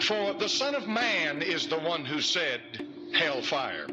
[0.00, 2.60] For the Son of Man is the one who said,
[3.16, 3.86] hellfire.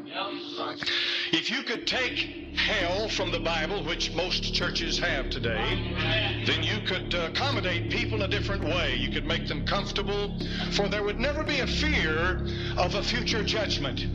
[1.32, 6.80] If you could take hell from the Bible, which most churches have today, then you
[6.86, 8.94] could uh, accommodate people in a different way.
[8.94, 10.38] You could make them comfortable,
[10.72, 12.46] for there would never be a fear
[12.76, 14.06] of a future judgment.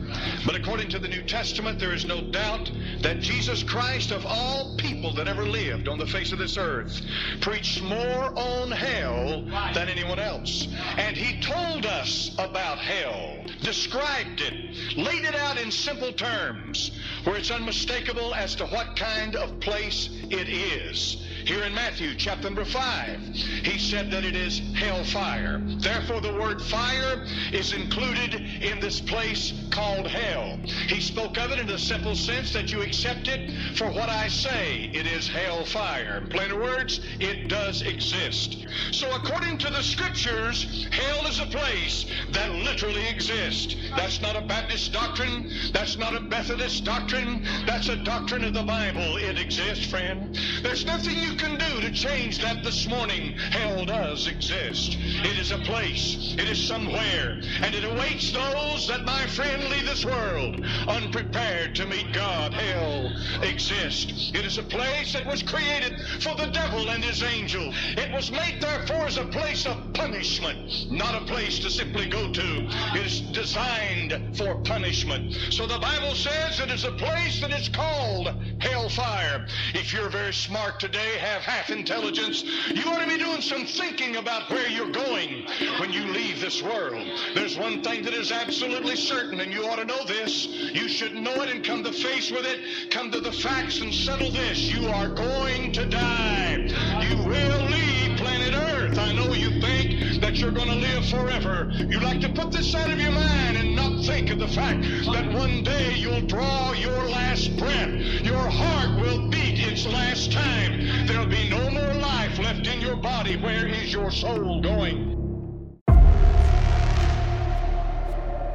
[0.46, 2.70] But according to the New Testament, there is no doubt
[3.02, 7.00] that Jesus Christ, of all people that ever lived on the face of this earth,
[7.40, 10.68] preached more on hell than anyone else.
[10.96, 16.90] And he told us about hell, described it, laid it out in simple terms,
[17.24, 21.26] where it's unmistakable as to what kind of place it is.
[21.44, 23.20] Here in Matthew chapter number 5,
[23.64, 25.60] he said that it is hellfire.
[25.78, 30.58] Therefore, the word fire is included in this place called hell.
[30.88, 34.28] He spoke of it in the simple sense that you accept it for what I
[34.28, 34.90] say.
[34.92, 36.18] It is hellfire.
[36.22, 38.66] In plainer words, it does exist.
[38.92, 43.76] So, according to the scriptures, hell is a place that literally exists.
[43.96, 45.50] That's not a Baptist doctrine.
[45.72, 47.44] That's not a Methodist doctrine.
[47.66, 49.16] That's a doctrine of the Bible.
[49.16, 50.38] It exists, friend.
[50.62, 53.36] There's nothing you can do to change that this morning.
[53.36, 54.96] Hell does exist.
[55.00, 56.34] It is a place.
[56.38, 57.40] It is somewhere.
[57.62, 62.54] And it awaits those that, my friend, leave this world unprepared to meet God.
[62.54, 64.32] Hell exists.
[64.34, 67.74] It is a place that was created for the devil and his angels.
[67.96, 72.32] It was made, therefore, as a place of punishment, not a place to simply go
[72.32, 72.68] to.
[72.94, 75.34] It is designed for punishment.
[75.50, 78.28] So the Bible says it is a place that is called
[78.60, 79.46] hellfire.
[79.74, 82.42] If you're very smart today, have half intelligence,
[82.74, 85.46] you ought to be doing some thinking about where you're going
[85.78, 87.06] when you leave this world.
[87.34, 90.46] There's one thing that is absolutely certain, and you ought to know this.
[90.46, 93.92] You should know it and come to face with it, come to the facts and
[93.92, 94.72] settle this.
[94.72, 96.56] You are going to die.
[97.00, 98.98] You will leave planet Earth.
[98.98, 100.09] I know you think
[100.40, 101.70] you're going to live forever.
[101.74, 104.80] You like to put this out of your mind and not think of the fact
[105.12, 107.90] that one day you'll draw your last breath.
[108.22, 111.06] Your heart will beat its last time.
[111.06, 113.36] There'll be no more life left in your body.
[113.36, 115.18] Where is your soul going?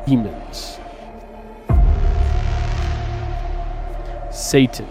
[0.07, 0.79] Demons.
[4.31, 4.87] Satan.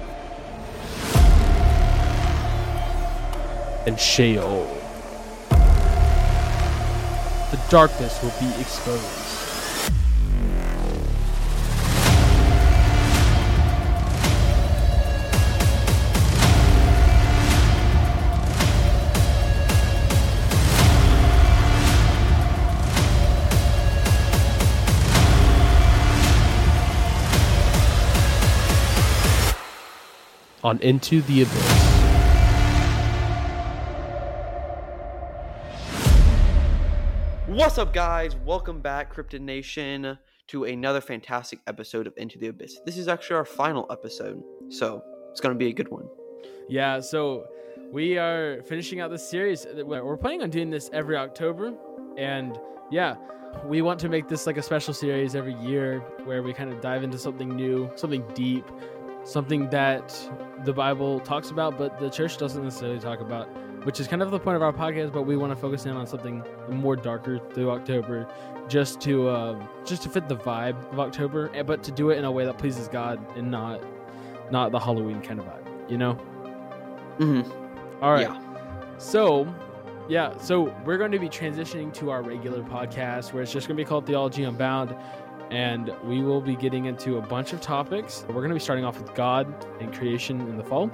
[3.87, 4.84] And Sheol.
[7.71, 9.25] Darkness will be exposed.
[30.65, 31.94] on Into the Abyss.
[37.55, 38.35] What's up, guys?
[38.35, 42.81] Welcome back, Cryptid Nation, to another fantastic episode of Into the Abyss.
[42.85, 46.09] This is actually our final episode, so it's going to be a good one.
[46.69, 47.45] Yeah, so
[47.93, 49.69] we are finishing out this series.
[49.73, 51.73] We're planning on doing this every October,
[52.19, 52.59] and
[52.91, 53.15] yeah,
[53.65, 56.81] we want to make this like a special series every year where we kind of
[56.81, 58.69] dive into something new, something deep,
[59.23, 60.13] something that
[60.65, 63.49] the Bible talks about, but the church doesn't necessarily talk about,
[63.85, 65.13] which is kind of the point of our podcast.
[65.13, 68.29] But we want to focus in on something more darker through October,
[68.69, 72.19] just to uh, just to fit the vibe of October, eh, but to do it
[72.19, 73.81] in a way that pleases God and not
[74.51, 76.15] not the Halloween kind of vibe, you know.
[77.19, 78.03] Mm-hmm.
[78.03, 78.29] All right.
[78.29, 78.41] Yeah.
[78.99, 79.53] So,
[80.09, 83.77] yeah, so we're going to be transitioning to our regular podcast where it's just going
[83.77, 84.95] to be called Theology Unbound
[85.51, 88.25] and we will be getting into a bunch of topics.
[88.29, 89.47] We're going to be starting off with God
[89.81, 90.91] and creation in the fall,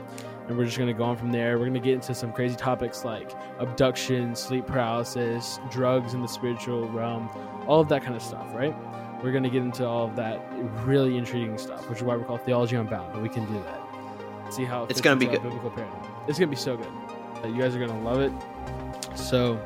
[0.50, 1.58] and we're just going to go on from there.
[1.58, 3.30] We're going to get into some crazy topics like
[3.60, 7.30] abduction, sleep paralysis, drugs in the spiritual realm,
[7.68, 8.74] all of that kind of stuff, right?
[9.22, 10.40] We're going to get into all of that
[10.84, 14.52] really intriguing stuff, which is why we call Theology Unbound, but we can do that.
[14.52, 15.40] See how it it's going to be good.
[15.40, 16.02] Biblical paradigm.
[16.26, 16.90] It's going to be so good.
[17.44, 18.32] You guys are going to love it.
[19.16, 19.60] So,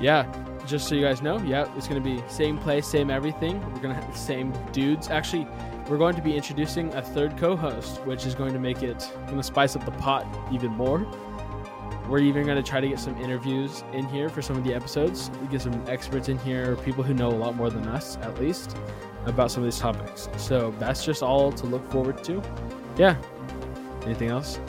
[0.00, 0.24] yeah,
[0.66, 3.60] just so you guys know, yeah, it's going to be same place, same everything.
[3.72, 5.08] We're going to have the same dudes.
[5.08, 5.48] Actually,
[5.88, 9.36] we're going to be introducing a third co-host, which is going to make it going
[9.36, 11.06] to spice up the pot even more.
[12.08, 14.74] We're even going to try to get some interviews in here for some of the
[14.74, 15.30] episodes.
[15.42, 18.40] We get some experts in here, people who know a lot more than us, at
[18.40, 18.76] least,
[19.26, 20.28] about some of these topics.
[20.36, 22.42] So that's just all to look forward to.
[22.96, 23.16] Yeah.
[24.04, 24.60] Anything else?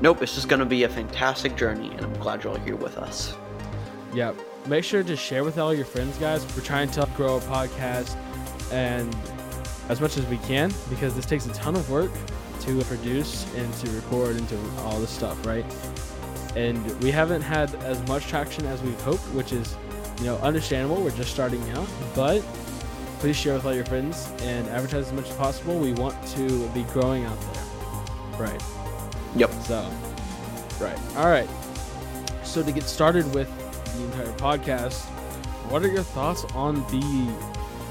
[0.00, 0.22] Nope.
[0.22, 2.96] It's just going to be a fantastic journey, and I'm glad you're all here with
[2.98, 3.36] us.
[4.12, 4.36] Yep
[4.66, 6.44] make sure to share with all your friends, guys.
[6.56, 8.16] We're trying to grow a podcast
[8.72, 9.14] and
[9.90, 12.12] as much as we can because this takes a ton of work
[12.60, 15.64] to produce and to record and to all this stuff, right?
[16.54, 19.76] And we haven't had as much traction as we've hoped, which is
[20.20, 21.02] you know, understandable.
[21.02, 22.40] We're just starting out, but
[23.18, 25.78] please share with all your friends and advertise as much as possible.
[25.78, 27.64] We want to be growing out there.
[28.38, 28.62] Right.
[29.34, 29.50] Yep.
[29.64, 29.90] So,
[30.80, 30.98] right.
[31.16, 31.48] All right.
[32.44, 33.48] So to get started with
[33.96, 35.00] the entire podcast,
[35.68, 37.49] what are your thoughts on the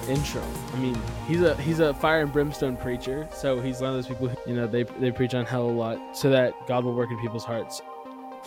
[0.10, 0.44] intro?
[0.74, 0.98] I mean,
[1.28, 4.50] he's a he's a fire and brimstone preacher, so he's one of those people who,
[4.50, 7.20] you know, they they preach on hell a lot so that God will work in
[7.20, 7.82] people's hearts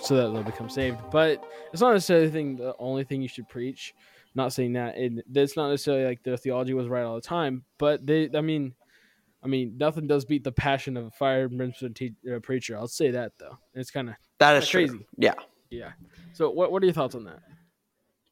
[0.01, 0.99] so that they'll become saved.
[1.11, 3.95] But it's not necessarily the, thing, the only thing you should preach.
[4.35, 7.65] Not saying that it, it's not necessarily like their theology was right all the time,
[7.79, 8.73] but they, I mean,
[9.45, 12.77] I mean, nothing does beat the passion of a fire and brimstone te- uh, preacher.
[12.77, 13.59] I'll say that though.
[13.75, 14.97] It's kind of That is crazy.
[14.97, 15.05] true.
[15.19, 15.35] Yeah.
[15.69, 15.93] yeah.
[16.33, 17.41] So what what are your thoughts on that?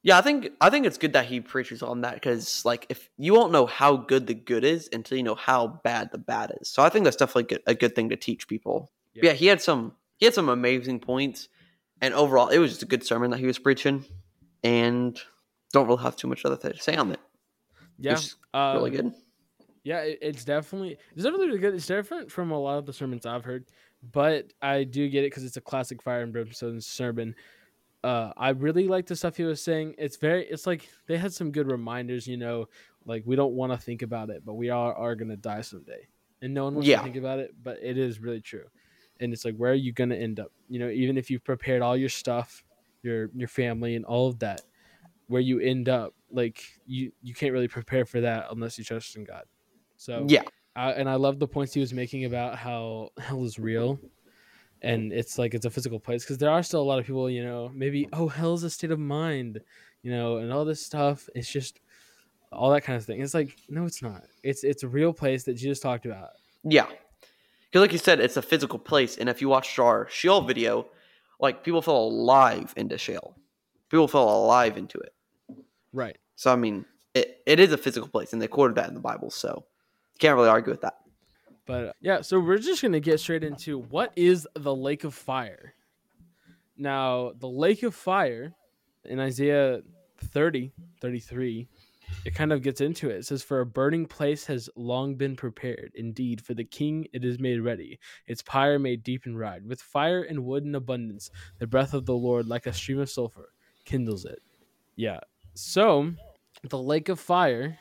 [0.03, 3.11] Yeah, I think I think it's good that he preaches on that because like if
[3.19, 6.57] you won't know how good the good is until you know how bad the bad
[6.61, 6.69] is.
[6.69, 8.91] So I think that's definitely good, a good thing to teach people.
[9.15, 9.27] Yeah.
[9.27, 9.33] Yeah.
[9.33, 11.49] he had some he had some amazing points,
[12.01, 14.05] and overall it was just a good sermon that he was preaching,
[14.65, 15.21] and
[15.73, 17.21] don't really have too much other thing to say on it.
[17.99, 19.15] Yeah, is really um, good.
[19.85, 21.75] Yeah, it, it's definitely it's definitely really good.
[21.75, 23.67] It's different from a lot of the sermons I've heard,
[24.13, 27.35] but I do get it because it's a classic fire and brimstone sermon.
[28.03, 29.95] Uh, I really like the stuff he was saying.
[29.99, 32.27] It's very, it's like they had some good reminders.
[32.27, 32.67] You know,
[33.05, 36.09] like we don't want to think about it, but we are are gonna die someday,
[36.41, 36.99] and no one wants Yeah.
[36.99, 37.51] to think about it.
[37.63, 38.65] But it is really true,
[39.21, 40.51] and it's like where are you gonna end up?
[40.69, 42.65] You know, even if you've prepared all your stuff,
[43.03, 44.63] your your family and all of that,
[45.27, 49.15] where you end up, like you you can't really prepare for that unless you trust
[49.17, 49.45] in God.
[49.97, 50.45] So Yeah,
[50.75, 54.01] uh, and I love the points he was making about how hell is real,
[54.83, 57.29] and it's like it's a physical place because there are still a lot of people,
[57.31, 59.61] you know, maybe oh hell is a state of mind,
[60.03, 61.29] you know, and all this stuff.
[61.35, 61.81] It's just
[62.53, 63.21] all that kind of thing.
[63.21, 64.25] It's like no, it's not.
[64.43, 66.31] It's it's a real place that Jesus talked about.
[66.65, 66.87] yeah.
[67.71, 70.89] Because like you said, it's a physical place, and if you watched our Sheol video,
[71.39, 73.37] like people fell alive into Sheol.
[73.89, 75.15] People fell alive into it.
[75.93, 76.19] Right.
[76.35, 76.85] So I mean,
[77.15, 79.67] it, it is a physical place, and they quoted that in the Bible, so
[80.19, 80.97] can't really argue with that.
[81.67, 85.15] But yeah, so we're just going to get straight into what is the lake of
[85.15, 85.75] fire.
[86.77, 88.55] Now, the lake of fire
[89.05, 89.83] in Isaiah
[90.19, 91.69] 30, 33,
[92.25, 93.19] it kind of gets into it.
[93.19, 95.93] It says, For a burning place has long been prepared.
[95.95, 97.99] Indeed, for the king it is made ready.
[98.27, 99.67] Its pyre made deep and wide.
[99.67, 103.11] With fire and wood in abundance, the breath of the Lord, like a stream of
[103.11, 103.53] sulfur,
[103.85, 104.41] kindles it.
[104.97, 105.21] Yeah.
[105.55, 106.13] So,
[106.63, 107.79] the lake of fire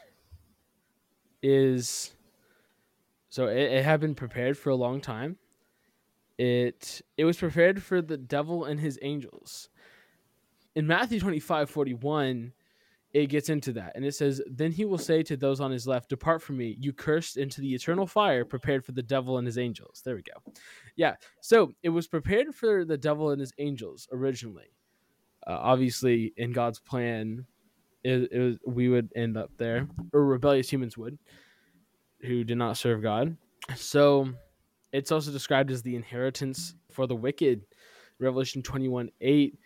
[1.41, 2.11] is
[3.29, 5.37] so it, it had been prepared for a long time.
[6.37, 9.69] It it was prepared for the devil and his angels.
[10.75, 12.53] In Matthew 25, 41,
[13.13, 13.93] it gets into that.
[13.95, 16.77] And it says, Then he will say to those on his left, Depart from me,
[16.79, 20.01] you cursed, into the eternal fire prepared for the devil and his angels.
[20.05, 20.53] There we go.
[20.95, 21.15] Yeah.
[21.41, 24.71] So it was prepared for the devil and his angels originally.
[25.45, 27.45] Uh, obviously, in God's plan,
[28.03, 31.17] it, it was, we would end up there, or rebellious humans would
[32.21, 33.36] who did not serve God.
[33.75, 34.30] So
[34.92, 37.62] it's also described as the inheritance for the wicked.
[38.19, 39.57] Revelation 21 8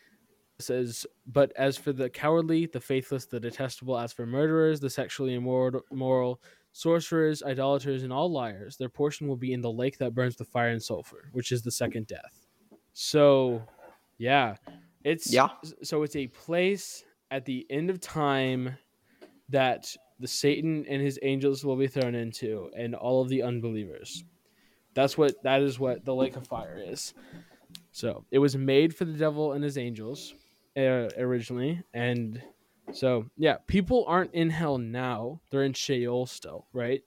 [0.60, 5.34] says, But as for the cowardly, the faithless, the detestable, as for murderers, the sexually
[5.34, 6.42] immoral,
[6.72, 10.48] sorcerers, idolaters, and all liars, their portion will be in the lake that burns with
[10.48, 12.48] fire and sulfur, which is the second death.
[12.94, 13.64] So,
[14.18, 14.56] yeah,
[15.04, 15.50] it's Yeah.
[15.82, 18.78] So it's a place at the end of time
[19.50, 24.24] that the Satan and his angels will be thrown into, and all of the unbelievers.
[24.94, 27.14] That's what that is what the lake of fire is.
[27.92, 30.34] So it was made for the devil and his angels
[30.78, 32.42] uh, originally, and
[32.94, 37.02] so yeah, people aren't in hell now; they're in Sheol still, right?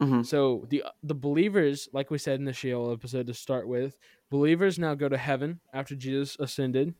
[0.00, 0.24] Mhm.
[0.24, 3.96] So the the believers, like we said in the Sheol episode to start with,
[4.30, 6.94] believers now go to heaven after Jesus ascended.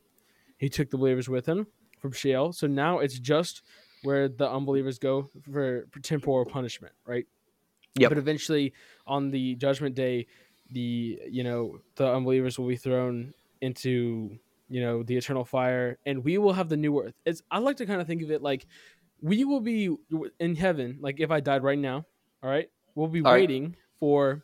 [0.57, 1.67] He took the believers with him
[1.99, 2.51] from Sheol.
[2.51, 3.61] So now it's just
[4.03, 7.25] where the unbelievers go for, temporal punishment, right?
[7.95, 8.09] Yep.
[8.09, 8.73] But eventually,
[9.05, 10.27] on the judgment day,
[10.71, 14.37] the you know the unbelievers will be thrown into
[14.69, 17.15] you know the eternal fire, and we will have the new earth.
[17.25, 18.65] It's I like to kind of think of it like
[19.21, 19.95] we will be
[20.39, 20.97] in heaven.
[21.01, 22.05] Like if I died right now,
[22.41, 23.41] all right, we'll be All right.
[23.41, 24.43] waiting for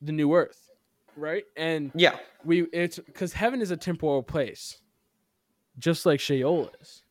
[0.00, 0.70] the new earth,
[1.16, 1.44] right?
[1.56, 2.16] And Yeah.
[2.44, 4.80] we it's because heaven is a temporal place,
[5.78, 7.03] just like Sheol is.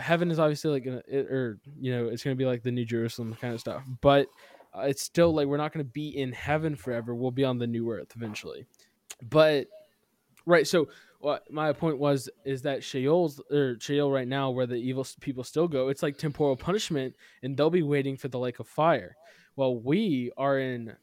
[0.00, 2.84] Heaven is obviously like gonna, it, or you know, it's gonna be like the New
[2.84, 4.26] Jerusalem kind of stuff, but
[4.76, 7.14] uh, it's still like we're not gonna be in heaven forever.
[7.14, 8.66] We'll be on the new earth eventually,
[9.22, 9.66] but
[10.46, 10.66] right.
[10.66, 10.88] So
[11.20, 15.44] what my point was is that Sheol's or Sheol right now, where the evil people
[15.44, 19.16] still go, it's like temporal punishment, and they'll be waiting for the lake of fire.
[19.54, 20.96] Well, we are in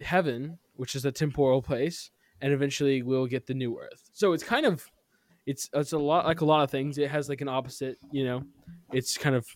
[0.00, 4.10] heaven, which is a temporal place, and eventually we'll get the new earth.
[4.12, 4.88] So it's kind of
[5.46, 6.98] it's it's a lot like a lot of things.
[6.98, 8.42] It has like an opposite, you know.
[8.92, 9.46] It's kind of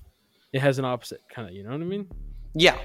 [0.52, 2.09] it has an opposite kind of, you know what I mean?
[2.54, 2.78] Yeah.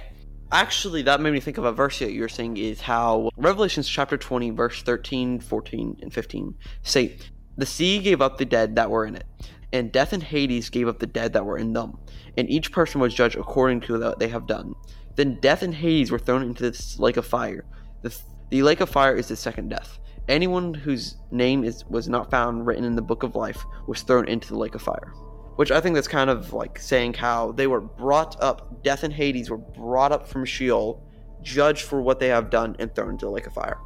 [0.52, 3.88] Actually, that made me think of a verse that you were saying is how Revelations
[3.88, 7.18] chapter 20, verse 13, 14, and 15 say,
[7.58, 9.26] The sea gave up the dead that were in it,
[9.72, 11.98] and death and Hades gave up the dead that were in them,
[12.38, 14.76] and each person was judged according to what they have done.
[15.16, 17.66] Then death and Hades were thrown into this lake of fire.
[18.04, 18.16] The,
[18.50, 19.98] the lake of fire is the second death.
[20.30, 24.27] Anyone whose name is was not found written in the book of life was thrown
[24.27, 25.13] into the lake of fire.
[25.56, 29.13] Which I think that's kind of like saying how they were brought up, death and
[29.13, 31.03] Hades were brought up from Sheol,
[31.42, 33.77] judged for what they have done, and thrown into the lake of fire.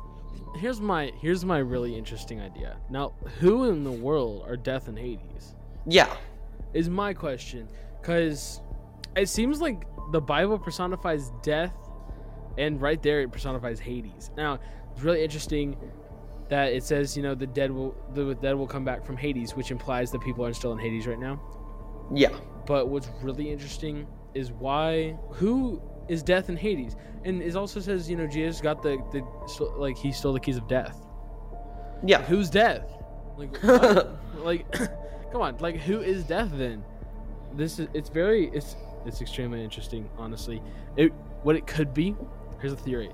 [0.56, 2.77] Here's my here's my really interesting idea.
[2.89, 5.56] Now, who in the world are Death and Hades?
[5.86, 6.15] Yeah.
[6.74, 7.67] Is my question
[8.01, 8.62] cuz
[9.15, 11.74] it seems like the Bible personifies death
[12.58, 14.32] and right there it personifies Hades.
[14.38, 14.60] Now,
[14.91, 15.77] it's really interesting
[16.50, 19.56] that it says, you know, the dead will the dead will come back from Hades,
[19.56, 21.42] which implies that people are still in Hades right now.
[22.13, 22.38] Yeah.
[22.66, 28.10] But what's really interesting is why who is death in Hades, and it also says
[28.10, 31.06] you know Jesus got the the like he stole the keys of death.
[32.06, 32.22] Yeah.
[32.24, 32.86] Who's death?
[33.38, 33.62] Like
[34.36, 34.72] like
[35.32, 36.84] come on, like who is death then?
[37.54, 38.75] This is it's very it's
[39.06, 40.62] it's extremely interesting, honestly.
[40.96, 41.12] It
[41.44, 42.16] what it could be.
[42.60, 43.10] Here's a theory.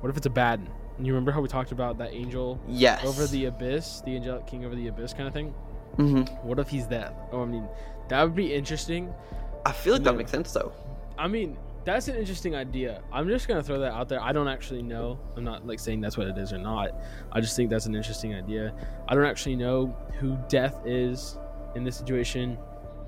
[0.00, 0.66] What if it's Abaddon?
[0.66, 3.04] And you remember how we talked about that angel Yes.
[3.04, 5.54] over the abyss, the angelic king over the abyss kind of thing?
[5.96, 7.14] hmm What if he's that?
[7.32, 7.68] Oh, I mean,
[8.08, 9.12] that would be interesting.
[9.66, 10.72] I feel like that makes sense though.
[11.18, 13.02] I mean, that's an interesting idea.
[13.12, 14.22] I'm just gonna throw that out there.
[14.22, 15.18] I don't actually know.
[15.36, 16.90] I'm not like saying that's what it is or not.
[17.32, 18.72] I just think that's an interesting idea.
[19.08, 21.36] I don't actually know who death is
[21.74, 22.58] in this situation.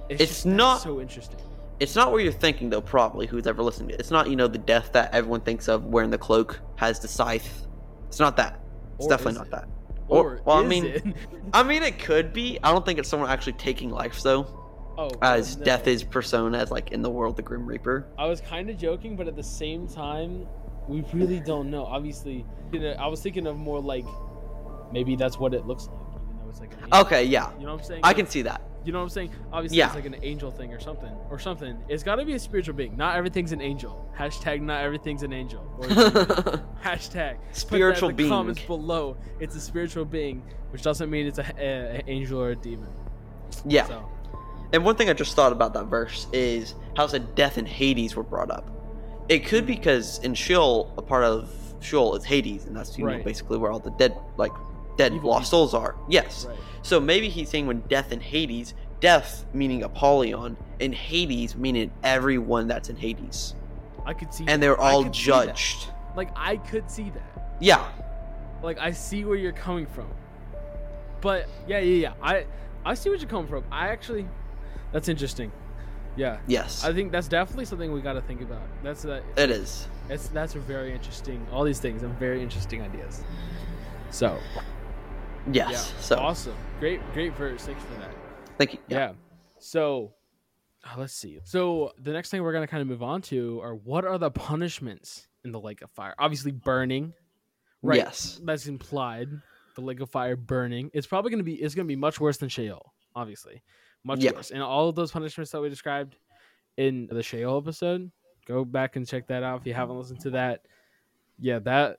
[0.09, 1.39] It's just- not- so interesting.
[1.81, 4.01] It's not what you're thinking though, probably, who's ever listening to it.
[4.01, 7.09] It's not, you know, the death that everyone thinks of wearing the cloak, has the
[7.09, 7.67] scythe.
[8.13, 8.61] It's not that.
[8.99, 9.51] It's Or definitely not it?
[9.53, 9.69] that.
[10.09, 11.03] Or, well, I mean- it?
[11.55, 12.59] I mean it could be.
[12.63, 14.45] I don't think it's someone actually taking life though.
[14.99, 15.65] oh, As no.
[15.65, 18.07] death is persona as like in the world the Grim Reaper.
[18.19, 20.47] I was kind of joking, but at the same time,
[20.87, 21.87] we really don't know.
[21.87, 24.05] Obviously, you know, I was thinking of more like
[24.93, 26.73] maybe that's what it looks like, even though it's like.
[27.07, 27.51] Okay, yeah.
[27.59, 28.01] You know what I'm saying?
[28.05, 28.61] I can see that.
[28.85, 29.31] You know what I'm saying?
[29.53, 29.87] Obviously, Yeah.
[29.87, 31.79] it's like an angel thing or something, or something.
[31.89, 32.97] It's got to be a spiritual being.
[32.97, 34.09] Not everything's an angel.
[34.19, 35.63] Hashtag not everything's an angel.
[35.79, 35.87] Or
[36.85, 38.31] hashtag Spiritual in the being.
[38.31, 39.17] Comments below.
[39.41, 42.89] It's a spiritual being, which doesn't mean it's a, a, a angel or a demon.
[43.67, 43.87] yeah.
[43.87, 44.09] So
[44.73, 47.69] And one thing I just thought about that verse is how it said death and
[47.69, 48.69] Hades were brought up.
[49.29, 51.49] It could be because in Sheol, a part of
[51.81, 54.53] Sheol is Hades, and that's you know basically where all the dead like
[54.97, 55.97] dead Evil lost souls are.
[56.09, 56.47] Yes.
[56.47, 56.57] right.
[56.83, 62.67] So maybe he's saying when death and Hades, death meaning Apollyon, and Hades meaning everyone
[62.69, 63.55] that's in Hades,
[64.05, 64.45] I could see.
[64.49, 65.13] and they're all that.
[65.13, 65.89] judged.
[66.17, 67.57] Like I could see that.
[67.61, 67.89] Yeah.
[68.63, 70.09] Like I see where you're coming from.
[71.21, 72.13] But yeah, yeah, yeah.
[72.23, 72.47] I
[72.85, 73.65] I see what you're coming from.
[73.71, 74.29] I actually,
[74.93, 75.53] that's interesting.
[76.17, 76.39] Yeah.
[76.47, 76.85] Yes.
[76.85, 78.63] I think that's definitely something we got to think about.
[78.83, 79.87] That's uh, it is.
[80.11, 81.47] It's that's a very interesting.
[81.53, 83.23] All these things are very interesting ideas.
[84.11, 84.39] So
[85.51, 85.71] Yes.
[85.71, 87.65] yeah, So awesome, great, great verse.
[87.65, 88.11] Thanks for that.
[88.59, 88.79] thank you.
[88.89, 89.13] Yeah.
[89.59, 90.13] So
[90.85, 91.39] uh, let's see.
[91.45, 94.31] So the next thing we're gonna kind of move on to are what are the
[94.31, 96.15] punishments in the lake of fire?
[96.19, 97.13] Obviously, burning.
[97.83, 97.99] Right.
[97.99, 98.41] Yes.
[98.45, 99.29] That's implied.
[99.75, 100.91] The lake of fire burning.
[100.93, 101.55] It's probably gonna be.
[101.55, 102.93] It's gonna be much worse than Sheol.
[103.17, 103.63] Obviously,
[104.05, 104.33] much Yeah.
[104.33, 104.51] worse.
[104.53, 106.17] And all of those punishments that we described
[106.77, 108.11] in the Sheol episode,
[108.47, 110.65] go back and check that out if you haven't listened to that.
[111.39, 111.99] Yeah, that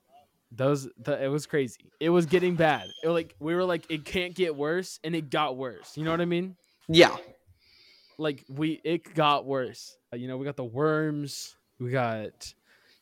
[0.55, 1.91] those the, it was crazy.
[1.99, 2.87] It was getting bad.
[3.03, 5.97] It, like we were like, it can't get worse, and it got worse.
[5.97, 6.55] You know what I mean?
[6.87, 7.15] Yeah.
[8.17, 9.97] Like we, it got worse.
[10.13, 11.55] Uh, You know, we got the worms.
[11.79, 12.53] We got,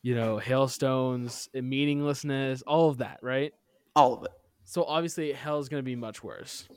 [0.02, 3.54] you know, hailstones, and meaninglessness, all of that, right?
[3.96, 4.32] All of it.
[4.64, 6.68] So obviously, hell's gonna be much worse.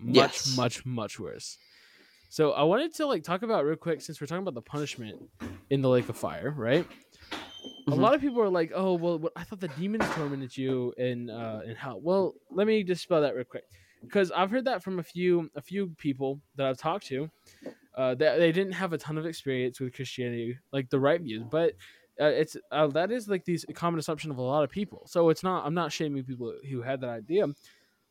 [0.00, 0.56] Much, Yes.
[0.56, 1.56] much, much worse.
[2.28, 5.22] So I wanted to like talk about real quick since we're talking about the punishment
[5.70, 6.84] in the lake of fire, right?
[7.86, 8.00] A Mhm.
[8.00, 11.28] lot of people are like, "Oh, well, what, I thought the demons tormented you in
[11.30, 13.64] uh, in hell." Well, let me just spell that real quick,
[14.02, 17.30] because I've heard that from a few a few people that I've talked to.
[17.94, 21.44] Uh, that they didn't have a ton of experience with Christianity, like the right views,
[21.48, 21.74] but
[22.20, 25.02] uh, it's uh, that is like these common assumption of a lot of people.
[25.06, 25.64] So it's not.
[25.66, 27.46] I'm not shaming people who had that idea,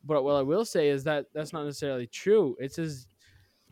[0.05, 2.55] but what I will say is that that's not necessarily true.
[2.60, 3.07] It says,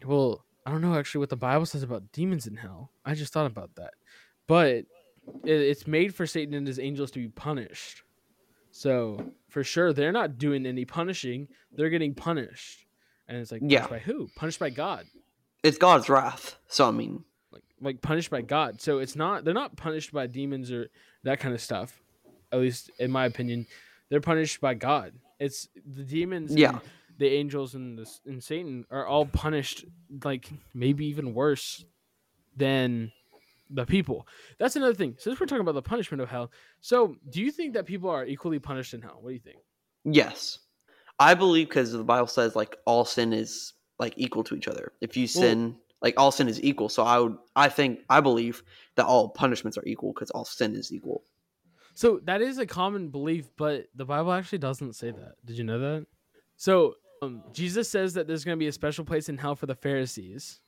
[0.05, 2.91] well, I don't know actually what the Bible says about demons in hell.
[3.05, 3.93] I just thought about that,
[4.47, 4.85] but
[5.43, 8.03] it's made for Satan and his angels to be punished.
[8.71, 12.85] So for sure, they're not doing any punishing; they're getting punished,
[13.27, 13.87] and it's like Yeah.
[13.87, 14.29] by who?
[14.35, 15.05] Punished by God
[15.63, 16.57] It's God's wrath.
[16.67, 18.81] So I mean, like like punished by God.
[18.81, 20.89] So it's not they're not punished by demons or
[21.23, 22.01] that kind of stuff.
[22.51, 23.67] At least in my opinion,
[24.09, 25.13] they're punished by God.
[25.39, 26.51] It's the demons.
[26.51, 26.79] and Yeah.
[27.17, 29.85] the angels and the, and Satan are all punished
[30.23, 31.85] like maybe even worse
[32.55, 33.11] than
[33.73, 34.27] the people.
[34.59, 35.15] That's another thing.
[35.17, 38.25] Since we're talking about the punishment of hell, so do you think that people are
[38.25, 39.17] equally punished in hell?
[39.21, 39.59] What do you think?
[40.03, 40.59] Yes,
[41.19, 44.91] I believe because the Bible says like all sin is like equal to each other.
[45.01, 46.89] If you sin, like all sin is equal.
[46.89, 48.63] So I would, I think, I believe
[48.95, 51.23] that all punishments are equal because all sin is equal.
[51.93, 55.33] So that is a common belief, but the Bible actually doesn't say that.
[55.45, 56.07] Did you know that?
[56.57, 59.67] So um, Jesus says that there's going to be a special place in hell for
[59.67, 60.59] the Pharisees,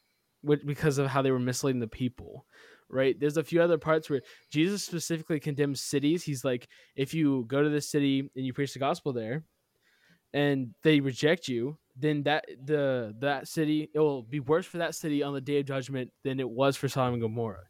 [0.42, 2.46] which, because of how they were misleading the people.
[2.94, 3.20] Right?
[3.20, 4.22] There's a few other parts where
[4.52, 6.24] Jesus specifically condemns cities.
[6.24, 9.44] He's like, if you go to this city and you preach the gospel there,
[10.34, 14.96] and they reject you, then that the that city it will be worse for that
[14.96, 17.66] city on the day of judgment than it was for Sodom and Gomorrah,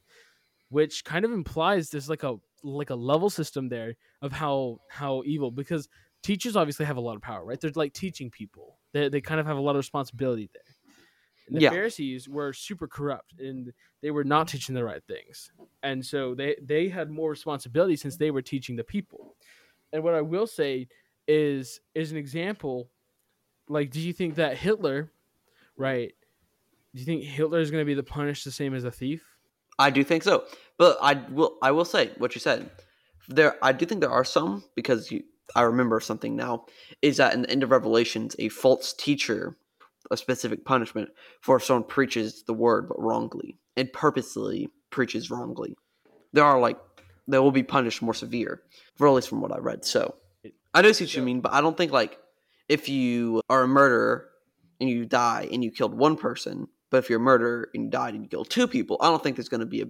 [0.70, 5.24] which kind of implies there's like a like a level system there of how how
[5.26, 5.90] evil because
[6.24, 7.60] teachers obviously have a lot of power, right?
[7.60, 8.80] They're like teaching people.
[8.94, 10.73] They they kind of have a lot of responsibility there.
[11.48, 11.70] And the Yeah.
[11.72, 15.52] Pharisees were super corrupt and they were not teaching the right things.
[15.82, 19.36] And so they they had more responsibility since they were teaching the people.
[19.92, 20.88] And what I will say
[21.28, 22.90] is is an example
[23.70, 25.12] like do you think that Hitler,
[25.78, 26.14] right?
[26.94, 29.24] Do you think Hitler is going to be the punished the same as a thief?
[29.80, 30.44] I do think so,
[30.78, 31.58] but I will.
[31.62, 32.70] I will say what you said.
[33.28, 35.24] There, I do think there are some because you.
[35.56, 36.66] I remember something now.
[37.02, 39.58] Is that in the end of Revelations, a false teacher,
[40.12, 41.10] a specific punishment
[41.42, 45.76] for if someone preaches the word but wrongly and purposely preaches wrongly.
[46.34, 46.78] There are like
[47.28, 48.62] they will be punished more severe,
[48.96, 49.86] for at least from what I read.
[49.86, 50.16] So
[50.74, 52.18] I know what you mean, but I don't think like
[52.68, 54.30] if you are a murderer
[54.80, 57.90] and you die and you killed one person, but if you're a murderer and you
[57.90, 59.86] died and you killed two people, I don't think there's going to be a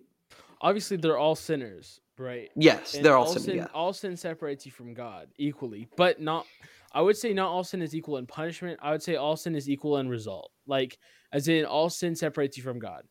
[0.62, 2.50] Obviously they're all sinners, right?
[2.56, 2.94] yes.
[2.94, 3.42] And they're all, all sin.
[3.42, 3.56] sin.
[3.58, 6.46] Yeah, All sin separates you from God equally, but not.
[6.94, 8.80] I would say not all sin is equal in punishment.
[8.82, 10.52] I would say all sin is equal in result.
[10.68, 10.98] Like
[11.32, 13.04] as in all sin separates you from God,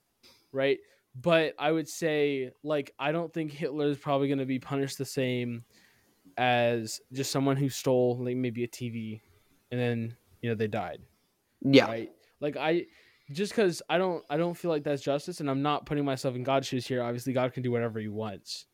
[0.52, 0.78] right?
[1.20, 4.98] But I would say like I don't think Hitler is probably going to be punished
[4.98, 5.64] the same
[6.38, 9.20] as just someone who stole like maybe a TV,
[9.70, 11.00] and then you know they died
[11.64, 12.84] yeah, right like i
[13.30, 16.34] just because i don't i don't feel like that's justice and i'm not putting myself
[16.34, 18.66] in god's shoes here obviously god can do whatever he wants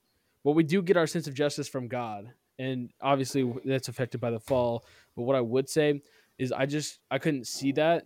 [0.44, 4.30] but we do get our sense of justice from god and obviously that's affected by
[4.30, 4.84] the fall
[5.16, 6.00] but what i would say
[6.38, 8.04] is i just i couldn't see that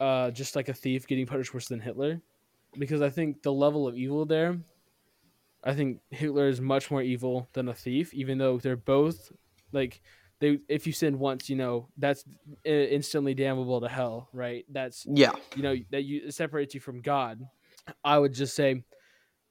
[0.00, 2.20] uh just like a thief getting punished worse than hitler
[2.78, 4.58] because i think the level of evil there
[5.62, 9.32] i think hitler is much more evil than a thief even though they're both
[9.72, 10.00] like
[10.40, 12.24] they if you sin once you know that's
[12.64, 14.64] instantly damnable to hell right?
[14.68, 17.40] That's yeah, you know that you it separates you from god.
[18.02, 18.82] I would just say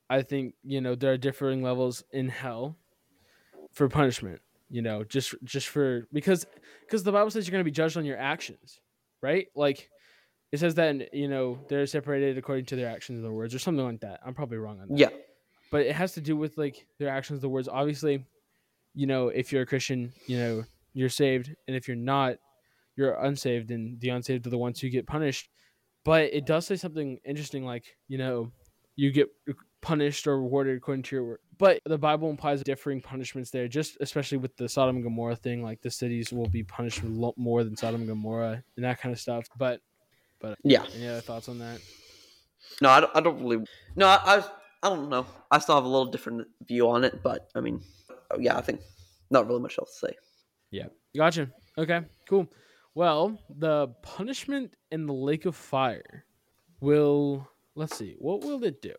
[0.09, 2.77] i think you know there are differing levels in hell
[3.73, 6.45] for punishment you know just just for because
[6.81, 8.79] because the bible says you're going to be judged on your actions
[9.23, 9.47] right?
[9.55, 9.89] Like
[10.51, 13.55] it says that in, you know they're separated according to their actions and their words
[13.55, 14.19] or something like that.
[14.23, 14.99] I'm probably wrong on that.
[14.99, 15.09] Yeah,
[15.71, 17.67] but it has to do with like their actions the words.
[17.67, 18.23] Obviously
[18.93, 22.35] you know if you're a christian you know you're saved and if you're not
[22.95, 25.49] you're unsaved and the unsaved are the ones who get punished.
[26.05, 28.51] But it does say something interesting like you know
[28.95, 29.29] you get
[29.81, 34.37] punished or rewarded according to your but the bible implies differing punishments there just especially
[34.37, 37.63] with the sodom and gomorrah thing like the cities will be punished a lot more
[37.63, 39.79] than sodom and gomorrah and that kind of stuff but
[40.39, 40.83] but yeah.
[40.95, 41.79] any other thoughts on that
[42.81, 43.65] No, I don't, I don't really.
[43.95, 44.43] No, I, I,
[44.83, 45.25] I don't know.
[45.51, 47.81] I still have a little different view on it, but I mean,
[48.31, 48.81] oh, yeah, I think
[49.29, 50.13] not really much else to say.
[50.71, 50.87] Yeah.
[51.15, 51.49] Gotcha.
[51.77, 52.47] Okay, cool.
[52.95, 56.25] Well, the punishment in the lake of fire
[56.79, 58.93] will let's see, what will it do?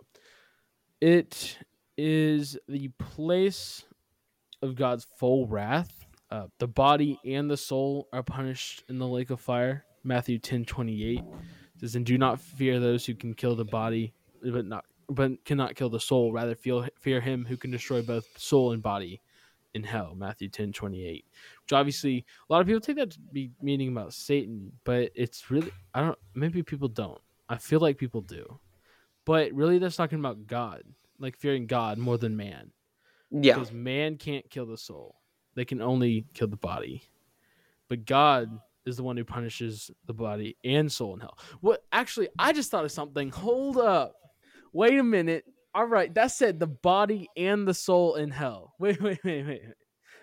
[1.01, 1.59] It
[1.97, 3.85] is the place
[4.63, 6.07] of God's full wrath.
[6.31, 9.85] Uh, the body and the soul are punished in the lake of fire.
[10.03, 11.23] Matthew ten twenty eight
[11.79, 15.77] says, "And do not fear those who can kill the body, but not but cannot
[15.77, 16.33] kill the soul.
[16.33, 19.21] Rather, feel, fear him who can destroy both soul and body
[19.75, 21.25] in hell." Matthew ten twenty eight
[21.65, 25.51] which obviously a lot of people take that to be meaning about Satan, but it's
[25.51, 27.21] really I don't maybe people don't.
[27.49, 28.59] I feel like people do.
[29.25, 30.83] But really that's talking about God,
[31.19, 32.71] like fearing God more than man.
[33.31, 35.17] Yeah, Because man can't kill the soul.
[35.57, 37.03] They can only kill the body.
[37.89, 38.49] But God
[38.87, 41.39] is the one who punishes the body and soul in hell.
[41.61, 43.31] What actually I just thought of something.
[43.31, 44.15] Hold up.
[44.73, 45.45] Wait a minute.
[45.75, 48.75] All right, that said the body and the soul in hell.
[48.79, 49.63] Wait, wait, wait, wait.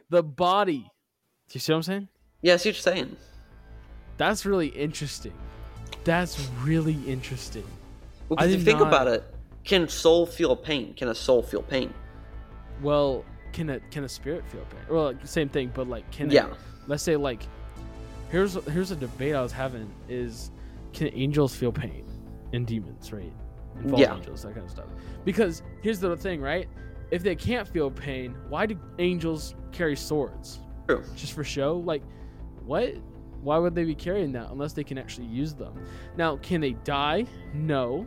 [0.09, 0.79] The body.
[1.49, 2.07] Do you see what I'm saying?
[2.41, 2.53] yeah.
[2.53, 3.17] I see what you're saying.
[4.17, 5.33] That's really interesting.
[6.05, 7.63] That's really interesting.
[8.29, 9.23] Well, I if you think not- about it,
[9.63, 10.93] can soul feel pain?
[10.93, 11.93] Can a soul feel pain?
[12.81, 14.81] Well, can a can a spirit feel pain?
[14.89, 16.47] Well, like, same thing, but like can Yeah.
[16.87, 17.43] let's say like
[18.29, 20.51] here's here's a debate I was having is
[20.93, 22.03] can angels feel pain
[22.53, 23.31] and demons, right?
[23.77, 24.15] And fallen Yeah.
[24.15, 24.87] angels, that kind of stuff.
[25.25, 26.67] Because here's the thing, right?
[27.11, 30.59] If they can't feel pain, why do angels carry swords?
[30.87, 31.03] True.
[31.15, 31.77] Just for show?
[31.77, 32.03] Like,
[32.65, 32.95] what?
[33.41, 35.73] Why would they be carrying that unless they can actually use them?
[36.15, 37.25] Now, can they die?
[37.53, 38.05] No.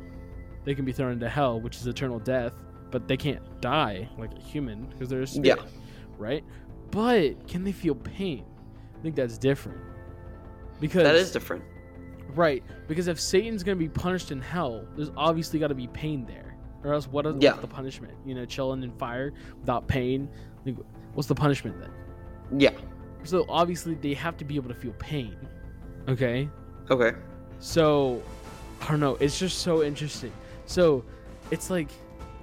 [0.64, 2.52] They can be thrown into hell, which is eternal death,
[2.90, 5.60] but they can't die like a human because they're a spirit,
[6.18, 6.44] right?
[6.90, 8.44] But can they feel pain?
[8.98, 9.78] I think that's different.
[10.80, 11.64] Because That is different.
[12.34, 16.24] Right, because if Satan's gonna be punished in hell, there's obviously got to be pain
[16.26, 17.50] there, or else what is Yeah.
[17.50, 18.14] what's the punishment?
[18.24, 20.28] You know, chilling in fire without pain.
[20.64, 20.76] Like,
[21.12, 22.60] what's the punishment then?
[22.60, 22.72] Yeah.
[23.22, 25.36] So obviously they have to be able to feel pain.
[26.08, 26.48] Okay,
[26.90, 27.12] Okay.
[27.60, 28.20] so
[28.82, 29.14] I don't know.
[29.16, 30.32] It's just so interesting.
[30.66, 31.04] So
[31.50, 31.88] it's like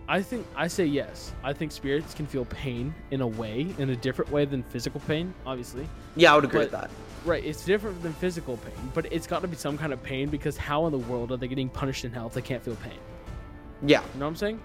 [0.07, 1.31] I think I say yes.
[1.43, 4.99] I think spirits can feel pain in a way, in a different way than physical
[5.01, 5.33] pain.
[5.45, 6.89] Obviously, Yeah, I would agree But- with that.
[7.23, 10.29] Right, it's different than physical pain, but it's got to be some kind of pain
[10.29, 12.75] because how in the world are they getting punished in hell if they can't feel
[12.77, 12.97] pain?
[13.85, 14.01] Yeah.
[14.15, 14.59] You know what I'm saying?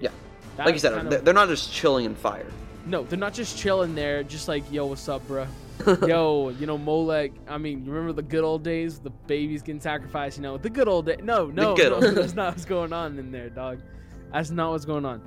[0.00, 0.08] Yeah.
[0.56, 2.46] That's like you said, they're of- they're not just chilling in fire.
[2.84, 5.46] no, they're not just chilling there, just like, yo, what's up, bruh?
[6.06, 7.32] yo, you know, Molech.
[7.48, 10.38] I mean, you remember the good old days, the babies getting sacrificed.
[10.38, 11.18] You know, the good old days.
[11.22, 13.80] No, no, no, that's not what's going on in there, dog.
[14.32, 15.22] That's not what's going on.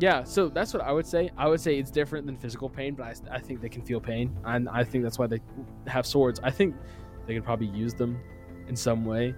[0.00, 1.30] Yeah, so that's what I would say.
[1.36, 4.00] I would say it's different than physical pain, but I, I think they can feel
[4.00, 5.40] pain, and I think that's why they
[5.88, 6.40] have swords.
[6.42, 6.76] I think
[7.26, 8.20] they could probably use them
[8.68, 9.34] in some way,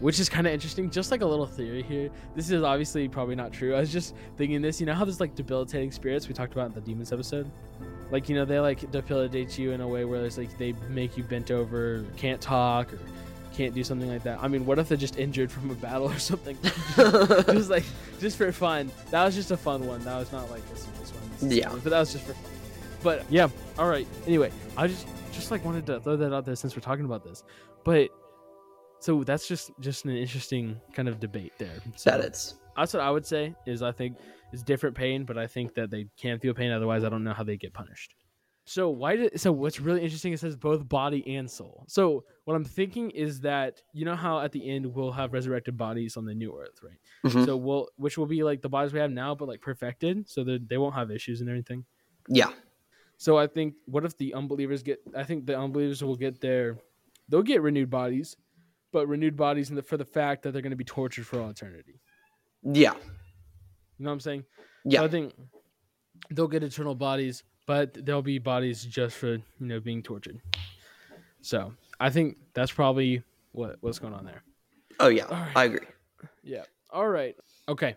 [0.00, 0.90] which is kind of interesting.
[0.90, 2.10] Just like a little theory here.
[2.34, 3.74] This is obviously probably not true.
[3.74, 4.78] I was just thinking this.
[4.78, 7.50] You know how there's like debilitating spirits we talked about in the demons episode.
[8.10, 11.16] Like you know they like depilate you in a way where there's like they make
[11.16, 12.98] you bent over, can't talk, or
[13.54, 14.38] can't do something like that.
[14.42, 16.56] I mean, what if they're just injured from a battle or something?
[16.96, 17.84] just like
[18.20, 18.90] just for fun.
[19.10, 20.04] That was just a fun one.
[20.04, 21.30] That was not like serious one.
[21.30, 21.70] necessarily, Yeah.
[21.82, 22.52] But that was just for fun.
[23.02, 24.06] But yeah, all right.
[24.26, 27.24] Anyway, I just just like wanted to throw that out there since we're talking about
[27.24, 27.44] this.
[27.84, 28.10] But
[29.00, 31.78] so that's just just an interesting kind of debate there.
[31.96, 32.54] So that is.
[32.76, 34.16] that's what I would say is I think
[34.52, 36.70] it's different pain, but I think that they can feel pain.
[36.70, 38.14] Otherwise, I don't know how they get punished.
[38.68, 41.84] So why did so what's really interesting it says both body and soul.
[41.86, 45.76] So what I'm thinking is that you know how at the end we'll have resurrected
[45.76, 46.98] bodies on the new earth, right?
[47.24, 47.46] Mhm.
[47.46, 50.42] So we'll which will be like the bodies we have now, but like perfected, so
[50.42, 51.84] that they won't have issues and everything.
[52.28, 52.50] Yeah.
[53.18, 55.00] So I think what if the unbelievers get?
[55.16, 56.76] I think the unbelievers will get their,
[57.28, 58.36] they'll get renewed bodies,
[58.92, 61.40] but renewed bodies in the, for the fact that they're going to be tortured for
[61.40, 62.00] all eternity.
[62.64, 62.94] Yeah.
[63.98, 64.44] You know what I'm saying?
[64.84, 65.00] Yeah.
[65.00, 65.34] So I think
[66.30, 70.40] they'll get eternal bodies, but there'll be bodies just for you know being tortured.
[71.42, 74.42] So I think that's probably what what's going on there.
[75.00, 75.24] Oh yeah.
[75.24, 75.52] Right.
[75.56, 75.86] I agree.
[76.42, 76.64] Yeah.
[76.90, 77.36] All right.
[77.68, 77.96] Okay.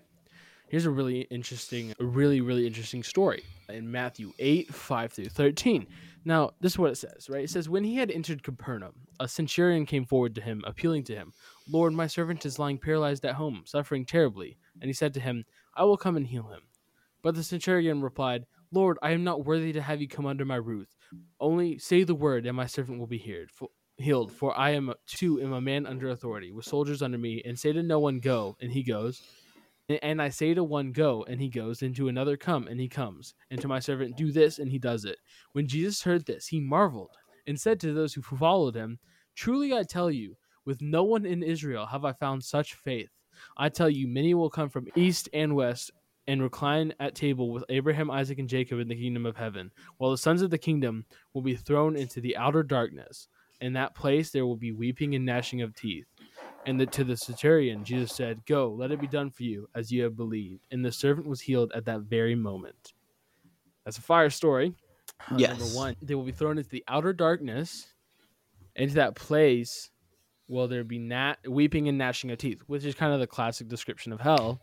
[0.70, 5.88] Here's a really interesting, a really, really interesting story in Matthew 8, 5 through 13.
[6.26, 7.44] Now, this is what it says, right?
[7.44, 11.16] It says, When he had entered Capernaum, a centurion came forward to him, appealing to
[11.16, 11.34] him,
[11.68, 14.58] Lord, my servant is lying paralyzed at home, suffering terribly.
[14.80, 15.44] And he said to him,
[15.80, 16.62] I will come and heal him.
[17.22, 20.58] But the centurion replied, Lord, I am not worthy to have you come under my
[20.58, 20.90] roof.
[21.40, 23.50] Only say the word, and my servant will be healed.
[23.50, 24.32] For, healed.
[24.32, 27.72] For I am too am a man under authority, with soldiers under me, and say
[27.72, 29.22] to no one, Go, and he goes.
[29.88, 32.90] And- I say to one, Go, and he goes, and to another, Come, and he
[32.90, 33.34] comes.
[33.50, 35.18] And to my servant, Do this, and he does it.
[35.54, 37.16] When Jesus heard this, he marveled,
[37.48, 39.00] and said to those who followed him,
[39.34, 43.10] Truly I tell you, with no one in Israel have I found such faith.
[43.58, 45.92] I tell you, many will come from east and west
[46.28, 50.12] and recline at table with Abraham, Isaac, and Jacob in the kingdom of heaven, while
[50.12, 53.28] the sons of the kingdom will be thrown into the outer darkness.
[53.62, 56.06] In that place there will be weeping and gnashing of teeth.
[56.66, 59.92] And the, to the centurion, Jesus said, Go, let it be done for you as
[59.92, 60.66] you have believed.
[60.72, 62.94] And the servant was healed at that very moment.
[63.86, 64.76] That's a fire story.
[65.32, 65.58] Uh, Yes.
[65.58, 67.88] Number one, they will be thrown into the outer darkness,
[68.76, 69.90] into that place
[70.50, 73.70] will there be nat- weeping and gnashing of teeth, which is kind of the classic
[73.70, 74.60] description of hell.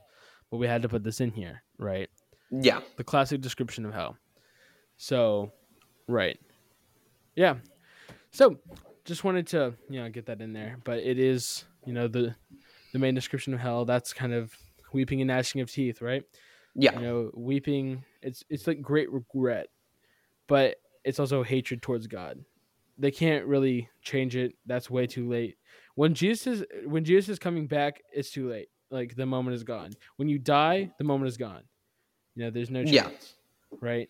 [0.50, 2.10] But we had to put this in here, right?
[2.50, 2.80] Yeah.
[2.96, 4.16] the classic description of hell.
[4.96, 5.52] So,
[6.06, 6.38] right.
[7.34, 7.56] Yeah.
[8.30, 8.58] So,
[9.04, 12.34] just wanted to, you know, get that in there, but it is, you know, the
[12.92, 14.52] the main description of hell, that's kind of
[14.92, 16.22] weeping and gnashing of teeth, right?
[16.74, 16.94] Yeah.
[16.94, 19.68] You know, weeping, it's it's like great regret,
[20.46, 22.44] but it's also hatred towards God.
[22.98, 24.54] They can't really change it.
[24.66, 25.56] That's way too late.
[25.94, 28.68] When Jesus is when Jesus is coming back, it's too late.
[28.90, 29.90] Like the moment is gone.
[30.16, 31.62] When you die, the moment is gone.
[32.34, 32.92] You know, there's no chance.
[32.92, 33.08] Yeah.
[33.80, 34.08] Right?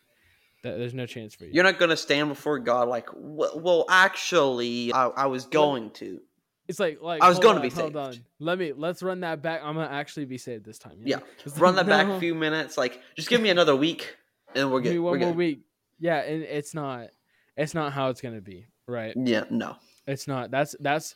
[0.62, 1.51] Th- There's no chance for you.
[1.53, 6.20] You're not gonna stand before God like, well, well actually, I, I was going to.
[6.68, 7.96] It's like like I was hold gonna on, be hold saved.
[7.96, 8.25] on.
[8.40, 9.61] Let me let's run that back.
[9.62, 10.94] I'm gonna actually be saved this time.
[10.99, 11.16] you Yeah.
[11.18, 11.22] know?
[11.46, 12.77] It's Run that back a few minutes.
[12.77, 14.16] Like, just give me another week,
[14.55, 14.99] and we're good.
[14.99, 15.37] one We're more good.
[15.37, 15.61] week.
[16.01, 17.09] Yeah, and it's not
[17.57, 18.66] it's not how it's gonna be.
[18.88, 19.14] Right?
[19.16, 19.77] Yeah, no.
[20.07, 20.51] It's not.
[20.51, 21.14] That's that's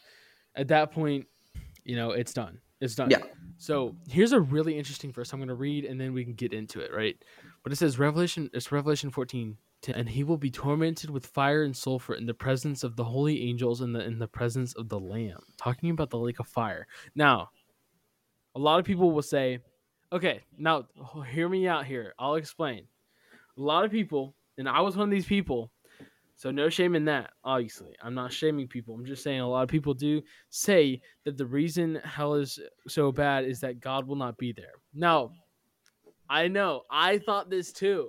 [0.56, 1.26] at that point,
[1.84, 2.60] you know, it's done.
[2.80, 3.10] It's done.
[3.10, 3.22] Yeah.
[3.58, 5.32] So here's a really interesting verse.
[5.32, 7.16] I'm going to read and then we can get into it, right?
[7.62, 8.50] But it says Revelation.
[8.52, 9.56] It's Revelation 14.
[9.82, 13.04] 10, and he will be tormented with fire and sulfur in the presence of the
[13.04, 15.40] holy angels and the in the presence of the Lamb.
[15.56, 16.86] Talking about the lake of fire.
[17.14, 17.50] Now,
[18.54, 19.60] a lot of people will say,
[20.12, 20.86] "Okay, now
[21.30, 22.14] hear me out here.
[22.18, 22.86] I'll explain."
[23.56, 25.70] A lot of people, and I was one of these people,
[26.40, 27.32] so no shame in that.
[27.44, 28.94] Obviously, I'm not shaming people.
[28.94, 33.12] I'm just saying a lot of people do say that the reason hell is so
[33.12, 34.72] bad is that God will not be there.
[34.94, 35.32] Now,
[36.30, 38.08] I know I thought this too,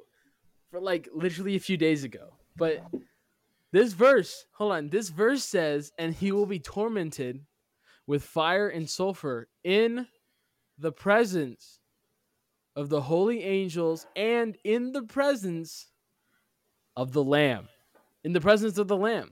[0.70, 2.38] for like literally a few days ago.
[2.56, 2.82] But
[3.74, 7.46] this verse, hold on, this verse says, "And he will be tormented
[8.08, 10.08] with fire and sulfur in
[10.78, 11.82] the presence
[12.78, 15.91] of the holy angels and in the presence
[16.96, 17.67] of the Lamb."
[18.23, 19.31] In the presence of the lamb.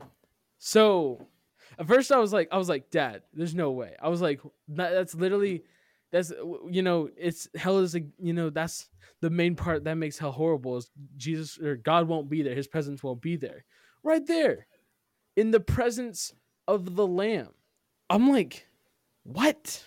[0.57, 1.27] So
[1.77, 3.95] at first I was like, I was like, Dad, there's no way.
[4.01, 5.63] I was like, that, that's literally,
[6.11, 6.31] that's
[6.69, 8.89] you know, it's hell is a you know that's
[9.21, 12.55] the main part that makes hell horrible is Jesus or God won't be there.
[12.55, 13.65] His presence won't be there.
[14.01, 14.65] Right there,
[15.35, 16.33] in the presence
[16.67, 17.49] of the Lamb.
[18.09, 18.67] I'm like,
[19.23, 19.83] what?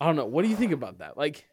[0.00, 0.26] I don't know.
[0.26, 1.16] What do you think about that?
[1.16, 1.46] Like,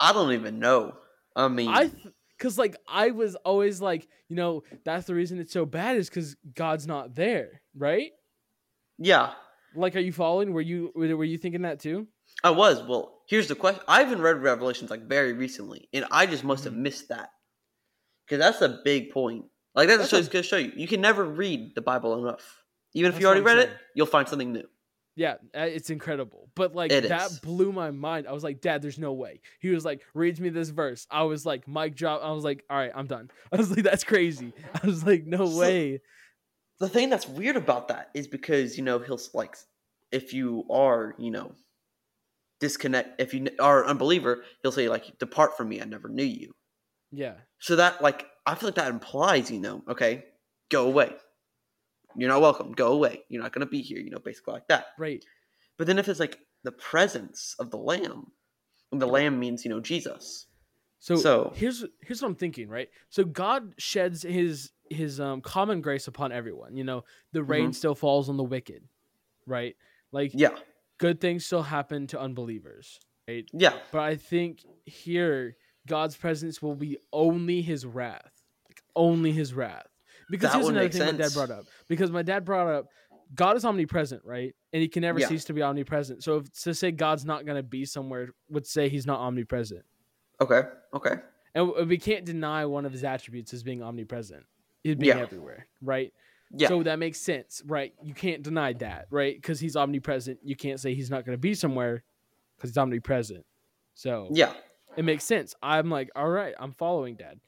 [0.00, 0.94] I don't even know.
[1.36, 1.88] I mean, I.
[1.88, 2.14] Th-
[2.44, 6.08] Cause like I was always like, you know, that's the reason it's so bad is
[6.10, 8.10] because God's not there, right?
[8.98, 9.32] yeah,
[9.74, 10.52] Like, are you following?
[10.52, 12.06] Were you were you thinking that too?
[12.42, 12.82] I was.
[12.82, 13.82] Well, here's the question.
[13.88, 16.74] I haven't read Revelations like very recently, and I just must Mm-hmm.
[16.74, 17.30] have missed that
[18.26, 19.46] because that's a big point.
[19.74, 22.22] Like that's, That's just a- going to show you you can never read the Bible
[22.22, 22.62] enough.
[22.92, 24.68] Even if That's you already read it, you'll find something new.
[25.16, 26.48] Yeah, it's incredible.
[26.56, 27.38] But like It that is.
[27.38, 28.26] blew my mind.
[28.26, 29.40] I was like, Dad, there's no way.
[29.60, 31.06] He was like, reads me this verse.
[31.10, 32.20] I was like, mic drop.
[32.24, 33.30] I was like, all right, I'm done.
[33.52, 34.52] I was like, that's crazy.
[34.82, 36.00] I was like, no So- way.
[36.80, 39.56] The thing that's weird about that is because you know he'll like
[40.10, 41.52] if you are you know
[42.60, 46.24] disconnect if you are an unbeliever, he'll say like depart from me, I never knew
[46.24, 46.52] you.
[47.12, 50.24] Yeah, So that like I feel like that implies, you know, okay,
[50.70, 51.14] go away.
[52.16, 52.72] You're not welcome.
[52.72, 53.22] Go away.
[53.28, 53.98] You're not gonna be here.
[53.98, 54.86] You know, basically like that.
[54.98, 55.24] right.
[55.76, 58.26] But then if it's like the presence of the Lamb,
[58.92, 60.46] and the Lamb means you know Jesus.
[61.00, 62.88] So, So- here's here's what I'm thinking, right?
[63.10, 66.76] So God sheds his his um common grace upon everyone.
[66.76, 68.84] You know, the rain still falls on the wicked,
[69.46, 69.74] right?
[70.12, 70.56] Like Yeah,
[70.98, 73.44] good things still happen to unbelievers, right?
[73.52, 78.32] yeah, But I think here God's presence will be only his wrath.
[78.68, 79.88] Like only his wrath.
[80.30, 81.66] Because That here's another thing my dad brought up.
[81.88, 82.86] Because my dad brought up
[83.34, 84.54] God is omnipresent, right?
[84.72, 85.28] And he can never Yeah.
[85.28, 86.22] cease to be omnipresent.
[86.22, 89.84] So if to say God's not gonna be somewhere would say he's not omnipresent.
[90.40, 91.16] okay, okay,
[91.54, 94.44] And we can't deny one of his attributes as being omnipresent.
[94.82, 95.22] It being Yeah.
[95.22, 96.12] everywhere, right?
[96.50, 97.94] yeah, So that makes sense, right?
[98.02, 99.34] You can't deny that, right?
[99.36, 100.40] Because he's omnipresent.
[100.42, 102.02] You can't say he's not going to be somewhere
[102.56, 103.46] because he's omnipresent.
[103.94, 104.52] So yeah,
[104.96, 105.54] it makes sense.
[105.62, 107.40] I'm like, all right, I'm following dad.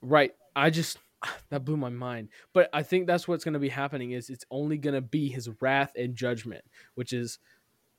[0.00, 0.32] Right.
[0.54, 0.98] I just
[1.50, 2.28] that blew my mind.
[2.52, 5.28] But I think that's what's going to be happening is it's only going to be
[5.28, 7.38] his wrath and judgment, which is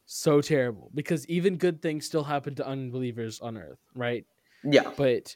[0.05, 4.25] so terrible because even good things still happen to unbelievers on earth, right?
[4.63, 4.91] yeah.
[4.95, 5.35] But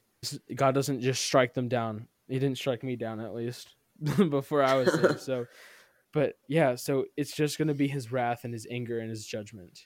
[0.55, 2.07] God doesn't just strike them down.
[2.27, 3.75] He didn't strike me down at least
[4.29, 5.19] before I was saved.
[5.19, 5.45] So
[6.13, 9.25] but yeah, so it's just going to be his wrath and his anger and his
[9.25, 9.85] judgment.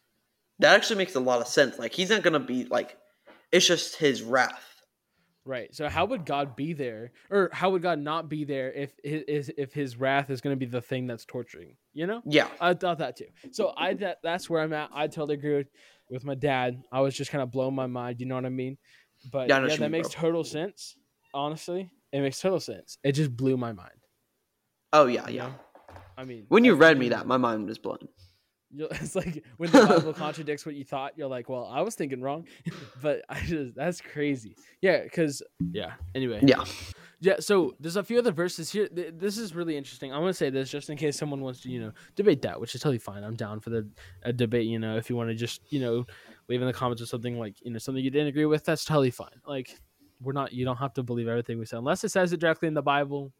[0.60, 1.78] That actually makes a lot of sense.
[1.78, 2.98] Like he's not gonna be like,
[3.52, 4.75] it's just his wrath.
[5.46, 5.74] Right.
[5.76, 9.52] So how would God be there, or how would God not be there if his
[9.58, 11.78] if his wrath is going to be the thing that's torturing?
[11.94, 13.28] You know, Yeah, I thought that too.
[13.52, 14.90] So I that that's where I'm at.
[14.94, 15.68] I totally agree with,
[16.10, 16.82] with my dad.
[16.92, 18.20] I was just kind of blowing my mind.
[18.20, 18.78] You know what I mean?
[19.32, 20.22] But Yeah, yeah, know what you that mean, makes bro.
[20.22, 20.98] total sense.
[21.34, 22.98] Honestly, it makes total sense.
[23.04, 24.00] It just blew my mind.
[24.94, 25.52] oh yeah, yeah.
[26.18, 28.08] I mean, When you read me that, my mind was blown.
[28.76, 31.96] You'll- it's like when the Bible contradicts what you thought, you're like, well, I was
[31.96, 32.46] thinking wrong,
[33.02, 34.56] but I just that's crazy.
[34.82, 35.94] Yeah, because yeah.
[36.14, 36.64] Anyway, Yeah,
[37.22, 38.88] Yeah, so there's a few other verses here.
[38.88, 40.14] Th- This is really interesting.
[40.14, 42.60] I want to say this just in case someone wants to, you know, debate that,
[42.60, 43.24] which is totally fine.
[43.24, 43.88] I'm down for the
[44.24, 44.68] a debate.
[44.68, 46.06] You know, if you want to just, you know,
[46.50, 48.86] leave in the comments or something like, you know, something you didn't agree with, that's
[48.86, 49.42] totally fine.
[49.48, 49.80] Like,
[50.22, 50.54] we're not.
[50.54, 52.82] You don't have to believe everything we say unless it says it directly in the
[52.82, 53.32] Bible.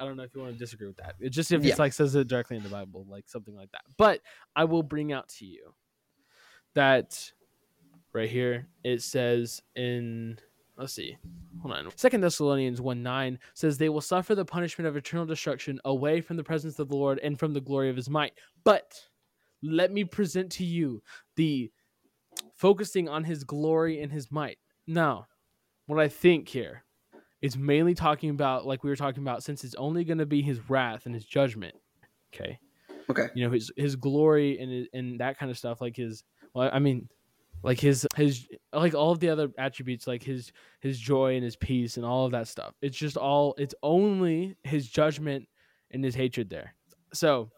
[0.00, 1.14] I don't know if you want to disagree with that.
[1.20, 1.70] It just if Yeah.
[1.70, 3.82] it's like says it directly in the Bible, like something like that.
[3.98, 4.22] But
[4.56, 5.74] I will bring out to you
[6.74, 7.32] that
[8.12, 10.38] right here it says in
[10.76, 11.16] let's see
[11.62, 15.78] hold on second thessalonians 1 9 says they will suffer the punishment of eternal destruction
[15.84, 18.32] away from the presence of the lord and from the glory of his might
[18.64, 19.00] but
[19.62, 21.02] let me present to you
[21.36, 21.70] the
[22.54, 25.26] focusing on his glory and his might now
[25.86, 26.84] what i think here
[27.42, 30.42] is mainly talking about like we were talking about since it's only going to be
[30.42, 31.74] his wrath and his judgment
[32.34, 32.58] Okay.
[33.08, 33.26] Okay.
[33.34, 36.22] You know his his glory and and that kind of stuff, like his.
[36.54, 37.08] Well, I mean,
[37.64, 41.56] like his his like all of the other attributes, like his his joy and his
[41.56, 42.74] peace and all of that stuff.
[42.80, 43.54] It's just all.
[43.58, 45.48] It's only his judgment
[45.90, 46.74] and his hatred there.
[47.12, 47.50] So,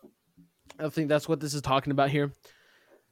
[0.78, 2.32] I think that's what this is talking about here.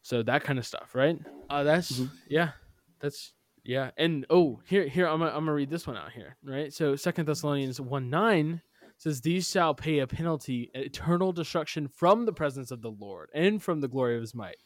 [0.00, 1.18] So that kind of stuff, right?
[1.50, 2.10] Uh, that's Mhm.
[2.26, 2.52] yeah,
[3.00, 3.90] that's yeah.
[3.96, 6.72] And oh, here here I'm gonna, I'm gonna read this one out here, right?
[6.72, 8.62] So Second Thessalonians one nine
[8.96, 13.62] says, "These shall pay a penalty, eternal destruction from the presence of the Lord and
[13.62, 14.56] from the glory of His might."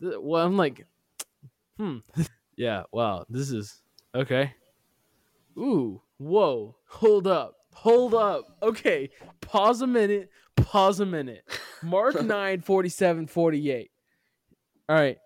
[0.00, 0.86] Well, I'm like,
[1.78, 1.98] hmm,
[2.56, 2.84] yeah.
[2.92, 3.82] Wow, this is
[4.14, 4.54] okay.
[5.56, 8.44] Ooh, whoa, hold up, hold up.
[8.62, 11.44] Okay, pause a minute, pause a minute.
[11.82, 13.90] Mark 9, 47, 48.
[14.88, 15.18] All right.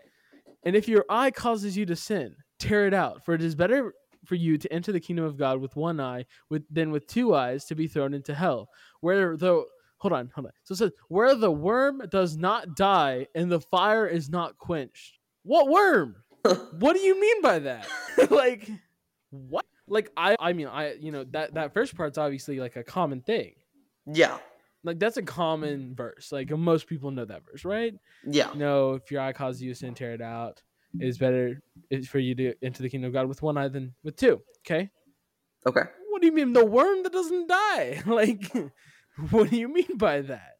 [0.65, 3.95] And if your eye causes you to sin, tear it out, for it is better
[4.25, 7.35] for you to enter the kingdom of God with one eye with than with two
[7.35, 8.69] eyes to be thrown into hell.
[9.01, 9.67] Where though
[9.99, 10.53] hold on, hold on.
[10.65, 15.19] So it says, where the worm does not die and the fire is not quenched.
[15.43, 16.17] What worm?
[16.79, 17.89] what do you mean by that?
[18.31, 18.71] like
[19.31, 19.65] what?
[19.87, 23.23] Like I I mean I you know that that first part's obviously like a common
[23.23, 23.55] thing.
[24.07, 24.39] Yeah.
[24.85, 26.31] Like that's a common verse.
[26.31, 27.95] Like most people know that verse, right?
[28.27, 28.53] Yeah.
[28.53, 30.63] You know, if your eye causes you to sin, tear it out.
[31.01, 31.61] It is better
[32.09, 34.41] for you to enter the kingdom of God with one eye than with two.
[34.67, 34.91] Okay.
[35.67, 35.83] Okay.
[36.11, 38.03] What do you mean the worm that doesn't die?
[38.07, 38.51] like,
[39.31, 40.57] what do you mean by that?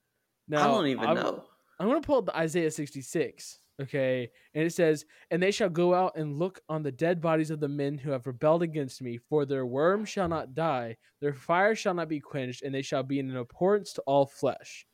[0.49, 1.45] No, I don't even I'm, know.
[1.79, 3.61] I'm gonna pull up the Isaiah 66.
[3.81, 7.51] Okay, and it says, "And they shall go out and look on the dead bodies
[7.51, 9.19] of the men who have rebelled against me.
[9.19, 13.05] For their worm shall not die, their fire shall not be quenched, and they shall
[13.05, 14.85] be an abhorrence to all flesh."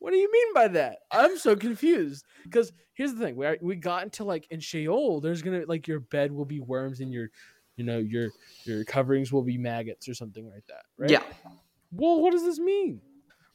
[0.00, 1.00] What do you mean by that?
[1.12, 2.24] I'm so confused.
[2.42, 5.86] Because here's the thing: we are, we got into like in Sheol, there's gonna like
[5.86, 7.28] your bed will be worms, and your,
[7.76, 8.30] you know, your
[8.64, 11.10] your coverings will be maggots or something like that, right?
[11.10, 11.22] Yeah.
[11.92, 13.00] Well, what does this mean?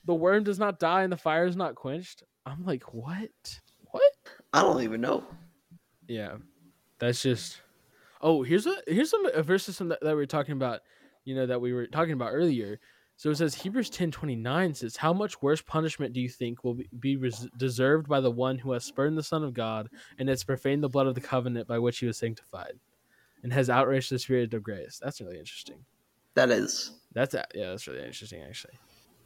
[0.05, 2.21] The worm does not die and the fire is not quenched.
[2.45, 3.59] I'm like, what?
[3.91, 4.03] What?
[4.53, 5.23] I don't even know.
[6.07, 6.35] Yeah,
[6.99, 7.61] that's just.
[8.21, 10.81] Oh, here's a here's some a verse some that, that we were talking about.
[11.23, 12.79] You know that we were talking about earlier.
[13.17, 16.63] So it says Hebrews ten twenty nine says, "How much worse punishment do you think
[16.63, 19.89] will be, be res- deserved by the one who has spurned the Son of God
[20.19, 22.73] and has profaned the blood of the covenant by which he was sanctified,
[23.41, 25.85] and has outraged the Spirit of grace?" That's really interesting.
[26.33, 26.91] That is.
[27.13, 28.77] That's a- yeah, that's really interesting actually.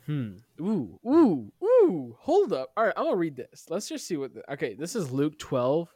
[0.06, 0.38] Hmm.
[0.62, 2.15] Ooh, ooh, ooh.
[2.19, 2.71] Hold up.
[2.78, 3.65] All right, I'm gonna read this.
[3.69, 4.34] Let's just see what.
[4.34, 5.88] The, okay, this is Luke 12,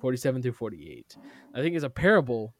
[0.00, 1.16] 47 through 48.
[1.54, 2.54] I think it's a parable.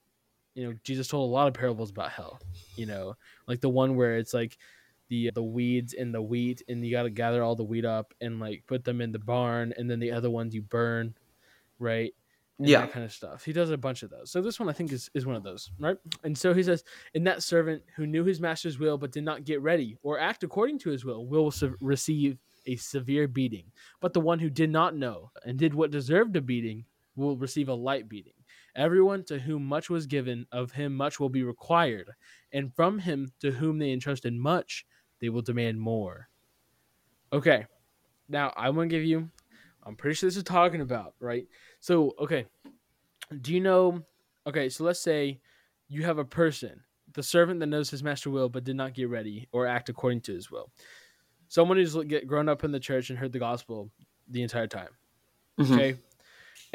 [0.55, 2.40] You know, Jesus told a lot of parables about hell.
[2.77, 4.59] You know, like the one where it's like
[5.09, 8.14] the the weeds and the wheat, and you got to gather all the wheat up
[8.21, 11.14] and like put them in the barn, and then the other ones you burn,
[11.79, 12.14] right?
[12.59, 12.81] and Yeah.
[12.81, 13.44] that kind of stuff.
[13.44, 14.33] He does a bunch of those.
[14.33, 15.97] So this one I think is, is one of those, right?
[16.25, 16.83] And so he says,
[17.14, 20.42] "In that servant who knew his master's will but did not get ready or act
[20.42, 23.71] according to his will will se- receive a severe beating.
[24.01, 27.68] But the one who did not know and did what deserved a beating will receive
[27.68, 28.33] a light beating.
[28.75, 32.11] Everyone to whom much was given, of him much will be required,
[32.53, 34.85] and from him to whom they entrusted much,
[35.20, 36.28] they will demand more."
[37.33, 37.66] Okay,
[38.28, 39.31] now I want to give you.
[39.85, 41.46] I'm pretty sure this is talking about right.
[41.81, 42.46] So okay,
[43.40, 44.02] do you know?
[44.46, 45.40] Okay, so let's say
[45.88, 49.09] you have a person, the servant that knows his master will but did not get
[49.09, 50.70] ready or act according to his will.
[51.48, 53.90] Someone who's get grown up in the church and heard the gospel
[54.28, 54.90] the entire time.
[55.59, 55.74] Mhm.
[55.74, 55.98] Okay.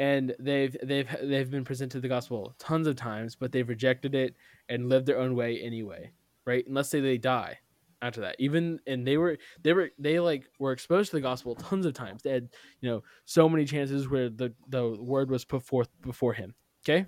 [0.00, 4.34] And they've they've they've been presented the gospel tons of times, but they've rejected it
[4.68, 6.10] and lived their own way anyway,
[6.44, 6.66] right?
[6.66, 7.58] And let's say they die
[8.04, 8.36] after that.
[8.38, 11.94] Even and they were they were they like were exposed to the gospel tons of
[11.94, 12.22] times.
[12.22, 12.48] They had
[12.80, 16.54] you know so many chances where the the word was put forth before him.
[16.84, 17.06] Okay,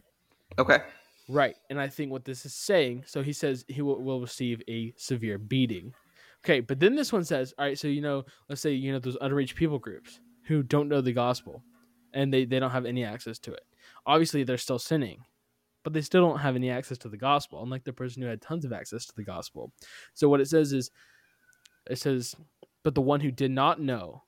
[0.58, 0.78] Okay.
[1.28, 1.54] right.
[1.70, 4.92] And I think what this is saying, so he says he will, will receive a
[4.96, 5.92] severe beating.
[6.44, 7.78] Okay, but then this one says, all right.
[7.78, 11.12] So you know, let's say you know those unreached people groups who don't know the
[11.12, 11.62] gospel,
[12.14, 13.64] and they they don't have any access to it.
[14.06, 15.24] Obviously, they're still sinning.
[15.86, 18.42] But they still don't have any access to the gospel, unlike the person who had
[18.42, 19.70] tons of access to the gospel.
[20.14, 20.90] So what it says is,
[21.88, 22.34] it says,
[22.82, 24.24] but the one who did not know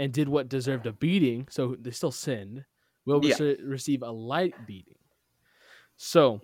[0.00, 2.64] and did what deserved a beating, so they still sinned,
[3.06, 3.36] will Yeah.
[3.36, 4.98] rece- receive a light beating.
[5.96, 6.40] So,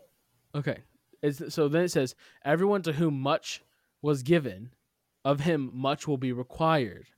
[0.54, 0.78] okay.
[1.22, 2.14] It's, so then it says,
[2.44, 3.64] everyone to whom much
[4.00, 4.70] was given,
[5.24, 7.08] of him much will be required.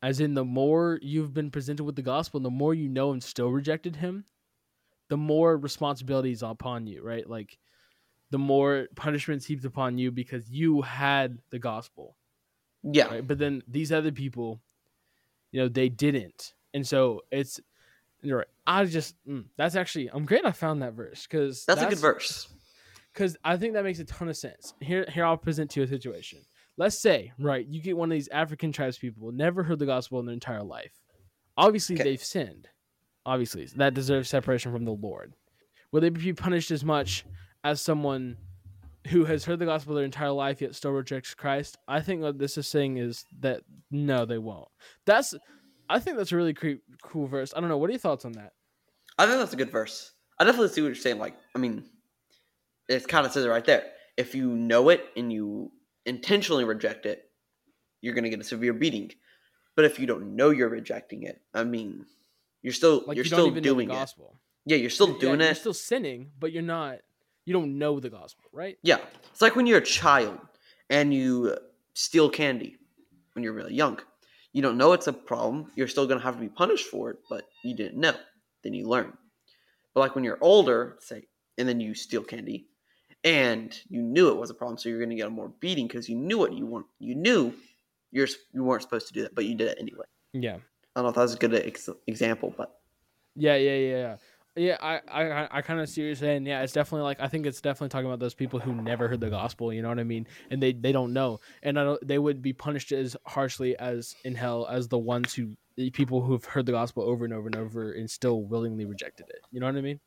[0.00, 3.22] As in, the more you've been presented with the gospel, the more you know and
[3.22, 4.24] still rejected him,
[5.08, 7.28] the more responsibilities upon you, right?
[7.28, 7.58] Like,
[8.30, 12.16] the more punishments heaped upon you because you had the gospel
[12.82, 13.06] Yeah.
[13.08, 13.26] right?
[13.26, 14.60] But then these other people,
[15.52, 17.60] you know, they didn't, and so it's
[18.22, 18.46] you're right.
[18.66, 21.98] I just mm, that's actually I'm glad I found that verse because That's, a good
[21.98, 22.48] verse.
[23.12, 24.72] because I think that makes a ton of sense.
[24.80, 26.40] Here, here I'll present to you a situation.
[26.76, 30.18] let's say, right, you get one of these African tribes people, never heard the gospel
[30.18, 30.98] in their entire life.
[31.56, 32.04] Obviously, Okay.
[32.04, 32.66] they've sinned.
[33.26, 35.34] Obviously, that deserves separation from the Lord.
[35.92, 37.24] Will they be punished as much
[37.62, 38.36] as someone
[39.08, 41.78] who has heard the gospel their entire life yet still rejects Christ?
[41.88, 44.68] I think what this is saying is that no, they won't.
[45.06, 45.34] That's,
[45.88, 47.52] I think that's a really cre- cool verse.
[47.56, 47.78] I don't know.
[47.78, 48.52] What are your thoughts on that?
[49.18, 50.12] I think that's a good verse.
[50.38, 51.18] I definitely see what you're saying.
[51.18, 51.84] Like, I mean,
[52.88, 53.84] it kind of says it right there.
[54.16, 55.70] If you know it and you
[56.06, 57.22] intentionally reject it,
[58.00, 59.12] you're gonna get a severe beating.
[59.76, 62.06] But if you don't know you're rejecting it, I mean,
[62.64, 64.14] you're still Like you're you still doing it.
[64.64, 65.48] Yeah, you're still Yeah, it.
[65.48, 67.00] You're still sinning, but you're not.
[67.44, 68.78] You don't know the gospel, right?
[68.82, 68.96] Yeah,
[69.30, 70.38] it's like when you're a child
[70.88, 71.58] and you
[71.92, 72.78] steal candy
[73.34, 74.00] when you're really young.
[74.54, 75.70] You don't know it's a problem.
[75.76, 78.14] You're still gonna have to be punished for it, but you didn't know.
[78.62, 79.12] Then you learn.
[79.92, 81.24] But like when you're older, say,
[81.58, 82.68] and then you steal candy,
[83.24, 86.08] and you knew it was a problem, so you're gonna get a more beating because
[86.08, 86.54] you knew it.
[86.54, 86.86] You weren't.
[86.98, 87.52] You knew
[88.10, 90.06] you're you weren't supposed to do that, but you did it anyway.
[90.32, 90.56] Yeah.
[90.94, 92.78] I don't know if that's a good ex- example, but
[93.36, 94.16] Yeah, yeah, yeah, yeah.
[94.56, 96.46] Yeah, I, I, I kind of see what you're saying.
[96.46, 99.18] Yeah, it's definitely like I think it's definitely talking about those people who never heard
[99.18, 99.72] the gospel.
[99.72, 100.28] You know what I mean?
[100.48, 104.14] And they, they don't know, and I don't, they would be punished as harshly as
[104.24, 107.46] in hell as the ones who the people who've heard the gospel over and over
[107.46, 109.40] and over and still willingly rejected it.
[109.50, 109.98] You know what I mean?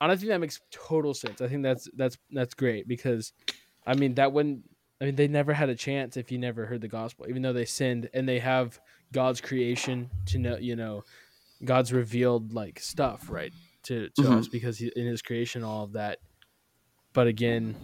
[0.00, 1.40] And I think that makes total sense.
[1.40, 3.32] I think that's that's that's great because,
[3.86, 4.64] I mean, that wouldn't.
[5.00, 7.52] I mean, they never had a chance if you never heard the gospel, even though
[7.52, 8.80] they sinned and they have
[9.12, 10.56] God's creation to know.
[10.56, 11.04] You know,
[11.64, 13.52] God's revealed like stuff, right?
[13.84, 14.38] to, to Mhm.
[14.38, 16.18] us because he, in his creation all of that
[17.14, 17.74] but again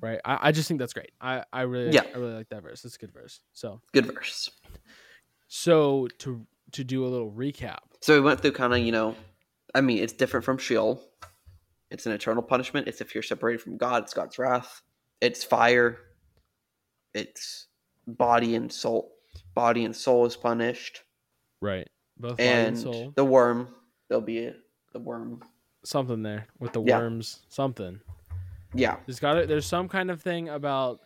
[0.00, 2.02] right i, I just think that's great i i really Yeah.
[2.12, 4.50] i really like that verse it's a good verse so good verse.
[5.46, 9.14] so to to do a little recap So we went through kind of, you know,
[9.76, 11.00] I mean, it's different from Sheol.
[11.92, 12.88] It's an eternal punishment.
[12.88, 14.82] It's if you're separated from God, it's God's wrath.
[15.20, 15.98] It's fire.
[17.14, 17.68] It's
[18.08, 19.13] body and soul.
[19.54, 21.02] Body and soul is punished.
[21.60, 21.88] right
[22.18, 23.68] both body and And soul the worm,
[24.08, 24.54] there'll be a,
[24.92, 25.42] the worm.
[25.84, 26.98] something there with the Yeah.
[26.98, 28.00] worms something
[28.74, 28.96] Yeah.
[29.06, 31.00] there's got there's some kind of thing about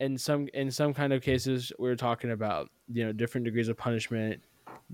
[0.00, 3.68] in some in some kind of cases we are talking about you know different degrees
[3.68, 4.42] of punishment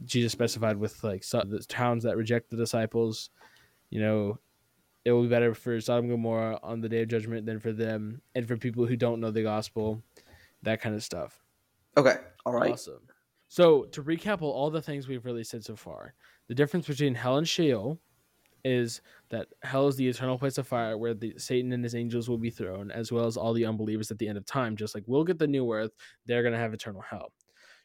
[0.05, 3.31] jesus specified with like so, the towns that reject the disciples
[3.91, 4.39] you know
[5.05, 7.73] it will be better for sodom and gomorrah on the day of judgment than for
[7.73, 10.01] them and for people who don't know the gospel
[10.63, 11.42] that kind of stuff
[11.97, 12.17] Okay.
[12.45, 12.73] All right.
[12.73, 13.01] Awesome.
[13.49, 16.15] So to recap all, the things we've really said so far,
[16.49, 18.01] the difference between hell and Sheol
[18.65, 22.29] is that hell is the eternal place of fire where the Satan and his angels
[22.29, 24.77] will be thrown, as well as all the unbelievers at the end of time.
[24.77, 25.91] Just like we'll get the new earth,
[26.27, 27.33] they're gonna have eternal hell.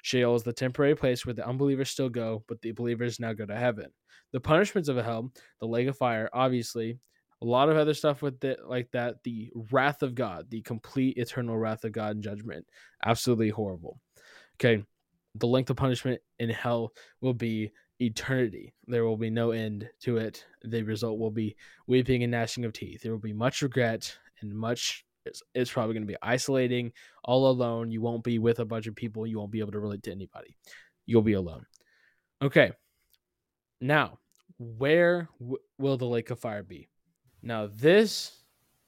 [0.03, 3.45] Sheol is the temporary place where the unbelievers still go, but the believers now go
[3.45, 3.87] to heaven.
[4.31, 6.99] The punishments of hell, the lake of fire, obviously,
[7.41, 9.23] a lot of other stuff with it like that.
[9.23, 12.65] The wrath of God, the complete eternal wrath of God and judgment,
[13.05, 13.99] absolutely horrible.
[14.55, 14.83] Okay,
[15.35, 18.73] the length of punishment in hell will be eternity.
[18.87, 20.45] There will be no end to it.
[20.63, 21.55] The result will be
[21.87, 23.01] weeping and gnashing of teeth.
[23.01, 25.05] There will be much regret and much.
[25.25, 26.91] It's, it's probably going to be isolating,
[27.23, 27.91] all alone.
[27.91, 29.27] You won't be with a bunch of people.
[29.27, 30.57] You won't be able to relate to anybody.
[31.05, 31.65] You'll be alone.
[32.41, 32.71] Okay.
[33.81, 34.19] Now,
[34.57, 36.87] where w- will the lake of fire be?
[37.41, 38.37] Now, this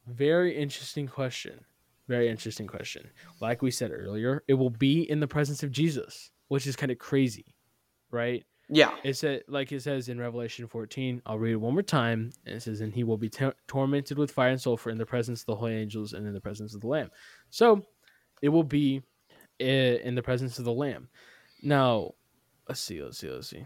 [0.08, 1.66] very interesting question.
[2.08, 3.10] Very interesting question.
[3.39, 6.91] Like we said earlier, it will be in the presence of Jesus, which is kind
[6.91, 7.56] of crazy,
[8.10, 8.43] right?
[8.68, 8.95] Yeah.
[9.04, 11.22] It said, like it says in Revelation 14.
[11.26, 12.32] I'll read it one more time.
[12.45, 15.06] And it says, "And he will be tor- tormented with fire and sulfur in the
[15.06, 17.10] presence of the holy angels and in the presence of the Lamb."
[17.50, 17.84] So,
[18.41, 19.02] it will be
[19.60, 21.10] eh, in the presence of the Lamb.
[21.62, 22.14] Now,
[22.68, 23.02] let's see.
[23.02, 23.30] Let's see.
[23.30, 23.66] Let's see.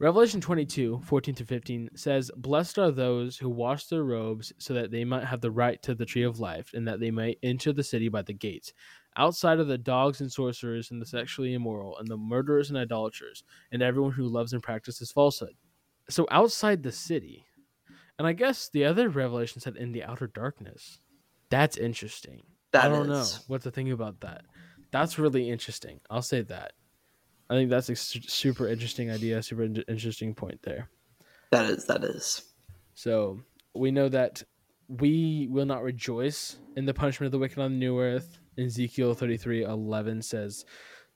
[0.00, 4.90] Revelation 22, 14 to 15 says, Blessed are those who wash their robes so that
[4.90, 7.70] they might have the right to the tree of life and that they might enter
[7.70, 8.72] the city by the gates.
[9.18, 13.44] Outside of the dogs and sorcerers and the sexually immoral and the murderers and idolaters
[13.72, 15.54] and everyone who loves and practices falsehood.
[16.08, 17.44] So outside the city.
[18.18, 21.00] And I guess the other revelation said in the outer darkness.
[21.50, 22.40] That's interesting.
[22.72, 23.34] That I don't is.
[23.34, 24.44] know what to think about that.
[24.92, 26.00] That's really interesting.
[26.08, 26.72] I'll say that.
[27.50, 30.88] I think that's a super interesting idea, super in- interesting point there.
[31.50, 31.84] That is.
[31.86, 32.44] That is.
[32.94, 33.40] So
[33.74, 34.42] we know that
[34.88, 38.38] we will not rejoice in the punishment of the wicked on the new earth.
[38.56, 40.64] Ezekiel thirty three eleven says,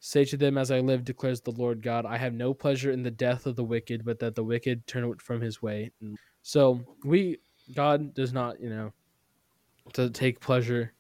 [0.01, 3.03] Say to them, As I live, declares the Lord God, I have no pleasure in
[3.03, 5.93] the death of the wicked, but that the wicked turn from his way.
[6.43, 7.39] So we,
[7.75, 8.93] God does not, you know,
[9.95, 10.93] to take pleasure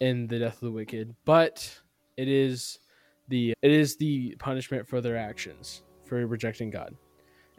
[0.00, 1.80] in the death of the wicked, but
[2.16, 2.80] it is
[3.28, 6.94] the it is the punishment for their actions for rejecting God.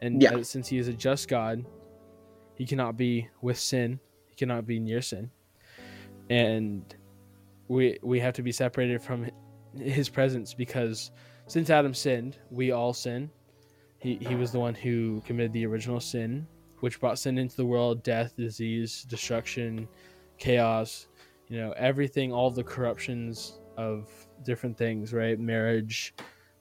[0.00, 0.42] And Yeah.
[0.42, 1.64] since he is a just God,
[2.54, 3.98] he cannot be with sin.
[4.28, 5.30] He cannot be near sin.
[6.30, 6.94] And
[7.68, 9.28] we we have to be separated from
[9.76, 11.10] his presence because
[11.46, 13.30] since Adam sinned, we all sin.
[13.98, 16.46] He he was the one who committed the original sin,
[16.80, 19.88] which brought sin into the world, death, disease, destruction,
[20.38, 21.08] chaos,
[21.48, 24.08] you know, everything, all the corruptions of
[24.44, 25.38] different things, right?
[25.38, 26.14] Marriage,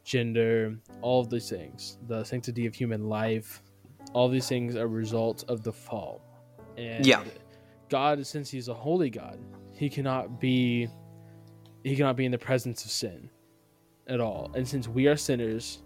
[0.04, 3.62] gender, all of these things, the sanctity of human life,
[4.14, 6.22] all these things are results of the fall.
[6.78, 7.24] And Yeah.
[7.90, 9.40] God, since He's a holy God,
[9.72, 10.88] He cannot be
[11.84, 13.30] He cannot be in the presence of sin
[14.08, 14.52] at all.
[14.56, 15.84] And since we are sinners,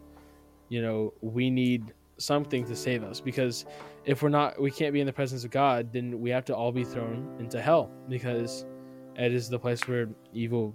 [0.70, 3.66] you know, we need something to save us because
[4.06, 6.56] if we're not we can't be in the presence of God, then we have to
[6.56, 8.66] all be thrown into hell because
[9.16, 10.74] it is the place where evil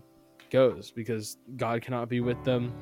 [0.55, 2.73] goes because God cannot be with them.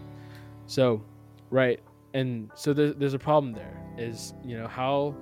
[0.66, 1.02] So,
[1.48, 1.80] right.
[2.12, 5.16] And so there, there's a problem there is, you know, how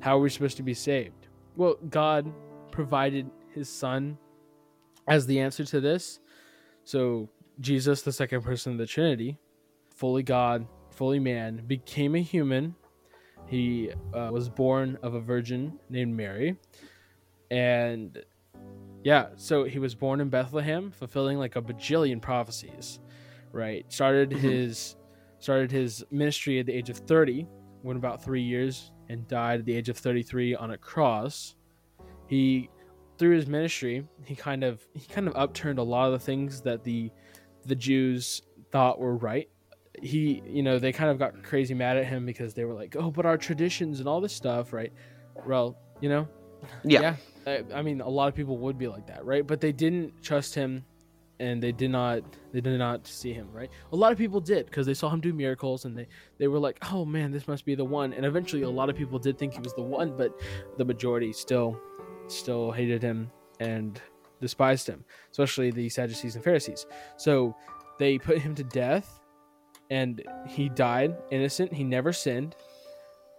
[0.00, 1.28] how are we supposed to be saved?
[1.56, 2.30] Well, God
[2.70, 4.18] provided his son
[5.08, 6.20] as the answer to this.
[6.84, 7.30] So,
[7.60, 9.38] Jesus, the second person of the Trinity,
[9.88, 12.74] fully God, fully man, became a human.
[13.46, 16.56] He uh, was born of a virgin named Mary.
[17.50, 18.22] And
[19.04, 22.98] yeah, so he was born in Bethlehem, fulfilling like a bajillion prophecies,
[23.52, 23.84] right?
[23.92, 24.38] Started Mhm.
[24.38, 24.96] his
[25.38, 27.46] started his ministry at the age of 30,
[27.82, 31.54] went about 3 years and died at the age of 33 on a cross.
[32.26, 32.70] He
[33.18, 36.62] through his ministry, he kind of he kind of upturned a lot of the things
[36.62, 37.12] that the
[37.66, 39.48] the Jews thought were right.
[40.02, 42.96] He, you know, they kind of got crazy mad at him because they were like,
[42.96, 44.92] "Oh, but our traditions and all this stuff, right?"
[45.46, 46.26] Well, you know,
[46.84, 47.16] Yeah.
[47.46, 49.46] I, I mean, a lot of people would be like that, right?
[49.46, 50.84] But they didn't trust him,
[51.40, 52.22] and they did not.
[52.52, 53.70] They did not see him, right?
[53.92, 56.06] A lot of people did because they saw him do miracles, and they
[56.38, 58.96] they were like, "Oh man, this must be the one." And eventually, a lot of
[58.96, 60.32] people did think he was the one, but
[60.78, 61.78] the majority still
[62.28, 64.00] still hated him and
[64.40, 66.86] despised him, especially the Sadducees and Pharisees.
[67.16, 67.54] So
[67.98, 69.20] they put him to death,
[69.90, 71.72] and he died innocent.
[71.72, 72.56] He never sinned.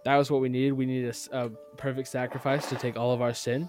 [0.06, 0.74] That was what we needed.
[0.74, 3.68] We needed a perfect sacrifice to take all of our sin.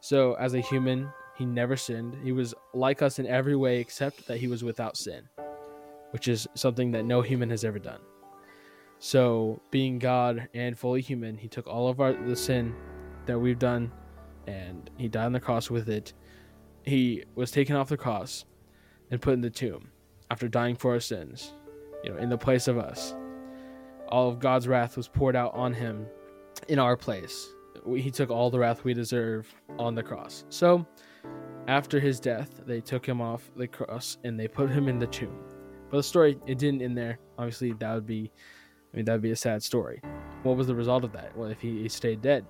[0.00, 2.16] So, as a human, he never sinned.
[2.24, 5.28] He was like us in every way except that he was without sin,
[6.10, 8.00] which is something that no human has ever done.
[8.98, 12.74] So, being God and fully human, he took all of our the sin
[13.26, 13.92] that we've done
[14.48, 16.12] and he died on the cross with it.
[16.82, 18.46] He was taken off the cross
[19.12, 19.92] and put in the tomb
[20.28, 21.52] after dying for our sins,
[22.02, 23.14] you know, in the place of us.
[24.12, 26.06] All of God's wrath was poured out on him
[26.68, 27.48] in our place
[27.96, 30.44] he took all the wrath we deserve on the cross.
[30.48, 30.86] So,
[31.68, 35.06] after his death, they took him off the cross and they put him in the
[35.06, 35.36] tomb.
[35.90, 37.18] But the story it didn't end there.
[37.38, 38.30] Obviously, that would be,
[38.92, 40.00] I mean, that would be a sad story.
[40.42, 41.36] What was the result of that?
[41.36, 42.44] Well, if he, he stayed dead,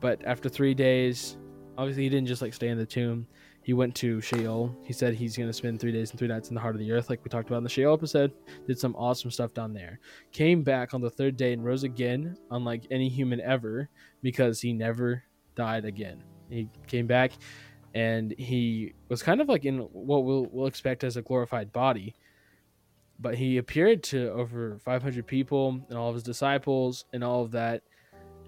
[0.00, 1.38] but after three days,
[1.76, 3.26] obviously he didn't just like stay in the tomb.
[3.68, 4.74] He went to Sheol.
[4.82, 6.78] He said he's going to spend three days and three nights in the heart of
[6.78, 8.32] the earth, like we talked about in the Sheol episode.
[8.66, 10.00] Did some awesome stuff down there.
[10.32, 13.90] Came back on the third day and rose again, unlike any human ever
[14.22, 15.22] because he never
[15.54, 16.22] died again.
[16.48, 17.32] He came back
[17.92, 22.14] and he was kind of like in what we'll, we'll expect as a glorified body.
[23.20, 27.50] But he appeared to over 500 people and all of his disciples and all of
[27.50, 27.82] that,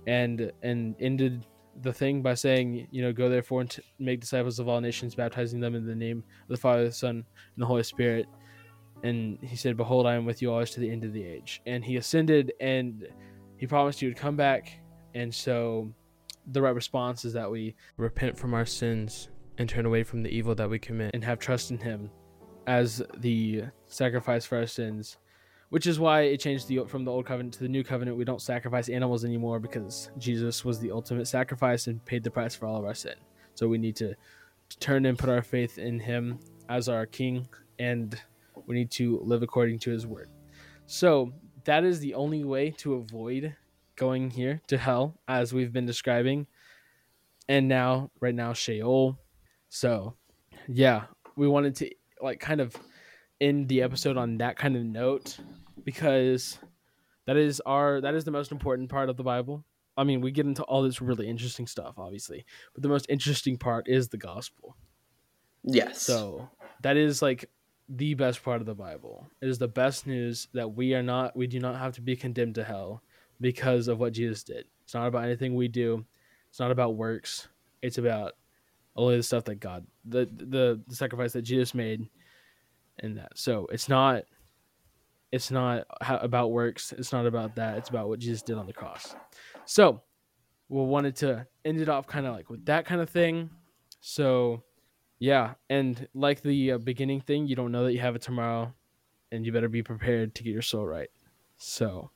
[0.06, 1.44] and and ended
[1.82, 5.14] the thing by saying, you know, go therefore and t- make disciples of all nations,
[5.14, 7.24] baptizing them in the name of the Father, the Son, and
[7.56, 8.26] the Holy Spirit.
[9.02, 11.62] And he said, "Behold, I am with you always to the end of the age."
[11.66, 13.06] And he ascended, and
[13.56, 14.80] he promised he would come back
[15.14, 15.92] and so
[16.52, 20.30] the right response is that we repent from our sins and turn away from the
[20.30, 22.10] evil that we commit and have trust in Him
[22.66, 25.18] as the sacrifice for our sins.
[25.70, 28.16] Which is why it changed the from the old covenant to the new covenant.
[28.16, 32.54] We don't sacrifice animals anymore because Jesus was the ultimate sacrifice and paid the price
[32.54, 33.14] for all of our sin.
[33.54, 34.14] So we need to,
[34.68, 37.48] to turn and put our faith in Him as our King,
[37.78, 38.20] and
[38.66, 40.28] we need to live according to His word.
[40.86, 41.32] So
[41.64, 43.54] that is the only way to avoid
[43.96, 46.46] going here to hell as we've been describing
[47.50, 49.18] and now right now Sheol
[49.68, 50.14] so
[50.66, 51.02] yeah
[51.36, 51.90] we wanted to
[52.22, 52.74] like kind of
[53.40, 55.38] end the episode on that kind of note
[55.84, 56.58] because
[57.26, 59.64] that is our that is the most important part of the Bible
[59.96, 63.56] I mean we get into all this really interesting stuff obviously but the most interesting
[63.56, 64.76] part is the gospel
[65.62, 66.00] Yes.
[66.00, 66.48] so
[66.82, 67.50] that is like
[67.88, 69.26] the best part of the Bible.
[69.42, 72.16] It is the best news that we are not we do not have to be
[72.16, 73.02] condemned to hell
[73.40, 74.66] because of what Jesus did.
[74.84, 76.04] It's not about anything we do.
[76.48, 77.48] It's not about works.
[77.82, 78.34] It's about
[78.96, 82.08] only the stuff that God the the, the sacrifice that Jesus made
[83.00, 83.36] and that.
[83.36, 84.22] So it's not
[85.32, 86.92] it's not how, about works.
[86.92, 87.78] It's not about that.
[87.78, 89.14] It's about what Jesus did on the cross.
[89.64, 90.02] So
[90.68, 93.50] we wanted to end it off kind of like with that kind of thing.
[94.00, 94.62] So
[95.18, 98.72] yeah, and like the uh, beginning thing, you don't know that you have it tomorrow,
[99.30, 101.10] and you better be prepared to get your soul right.
[101.58, 102.10] So,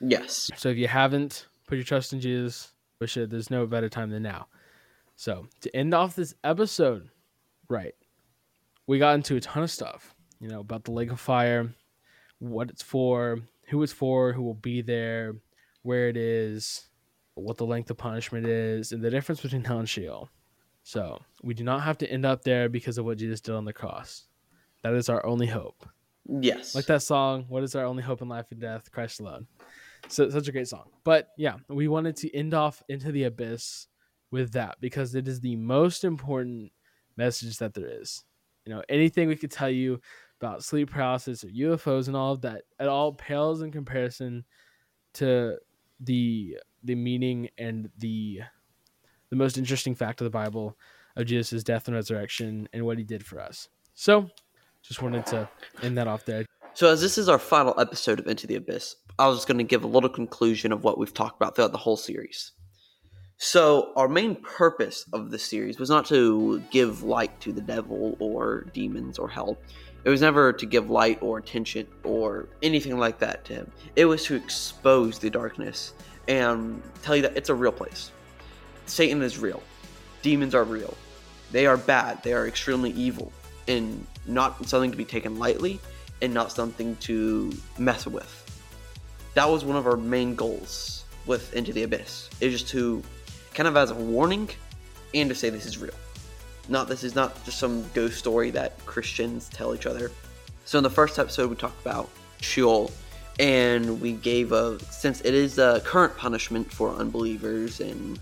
[0.00, 0.50] Yes.
[0.56, 3.30] so if you haven't put your trust in Jesus, we should.
[3.30, 4.48] There's no better time than now.
[5.14, 7.08] So to end off this episode,
[7.68, 7.94] right,
[8.88, 10.14] we got into a ton of stuff.
[10.40, 11.72] You know about the lake of fire,
[12.42, 13.38] what it's for,
[13.68, 15.36] who it's for, who will be there,
[15.82, 16.88] where it is,
[17.34, 20.28] what the length of punishment is, and the difference between hell and Sheol.
[20.82, 23.64] So we do not have to end up there because of what Jesus did on
[23.64, 24.24] the cross.
[24.82, 25.86] That is our only hope.
[26.28, 26.74] Yes.
[26.74, 28.90] Like that song, What is our only hope in life and death?
[28.90, 29.46] Christ alone.
[30.08, 30.90] So such a great song.
[31.04, 33.86] But yeah, we wanted to end off into the abyss
[34.32, 36.72] with that because it is the most important
[37.16, 38.24] message that there is.
[38.66, 40.00] You know, anything we could tell you
[40.42, 44.44] about sleep paralysis or UFOs and all of that, it all pales in comparison
[45.14, 45.56] to
[46.00, 48.40] the the meaning and the
[49.30, 50.76] the most interesting fact of the Bible
[51.16, 53.68] of Jesus' death and resurrection and what he did for us.
[53.94, 54.28] So
[54.82, 55.48] just wanted to
[55.82, 56.44] end that off there.
[56.74, 59.58] So, as this is our final episode of Into the Abyss, I was just going
[59.58, 62.52] to give a little conclusion of what we've talked about throughout the whole series.
[63.36, 68.16] So, our main purpose of the series was not to give light to the devil
[68.20, 69.58] or demons or hell.
[70.04, 73.72] It was never to give light or attention or anything like that to him.
[73.94, 75.94] It was to expose the darkness
[76.28, 78.10] and tell you that it's a real place.
[78.86, 79.62] Satan is real.
[80.22, 80.96] Demons are real.
[81.52, 82.22] They are bad.
[82.22, 83.32] They are extremely evil
[83.68, 85.80] and not something to be taken lightly
[86.20, 88.38] and not something to mess with.
[89.34, 92.28] That was one of our main goals with Into the Abyss.
[92.40, 93.02] It was just to
[93.54, 94.48] kind of as a warning
[95.14, 95.94] and to say this is real.
[96.68, 100.10] Not this is not just some ghost story that Christians tell each other.
[100.64, 102.08] So in the first episode we talked about
[102.40, 102.90] Sheol
[103.40, 108.18] and we gave a since it is a current punishment for unbelievers and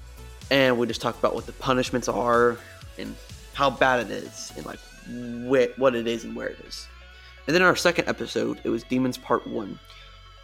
[0.50, 2.56] and we just talked about what the punishments are
[2.98, 3.14] and
[3.54, 6.86] how bad it is and like wh- what it is and where it is.
[7.46, 9.78] And then in our second episode, it was Demons Part 1.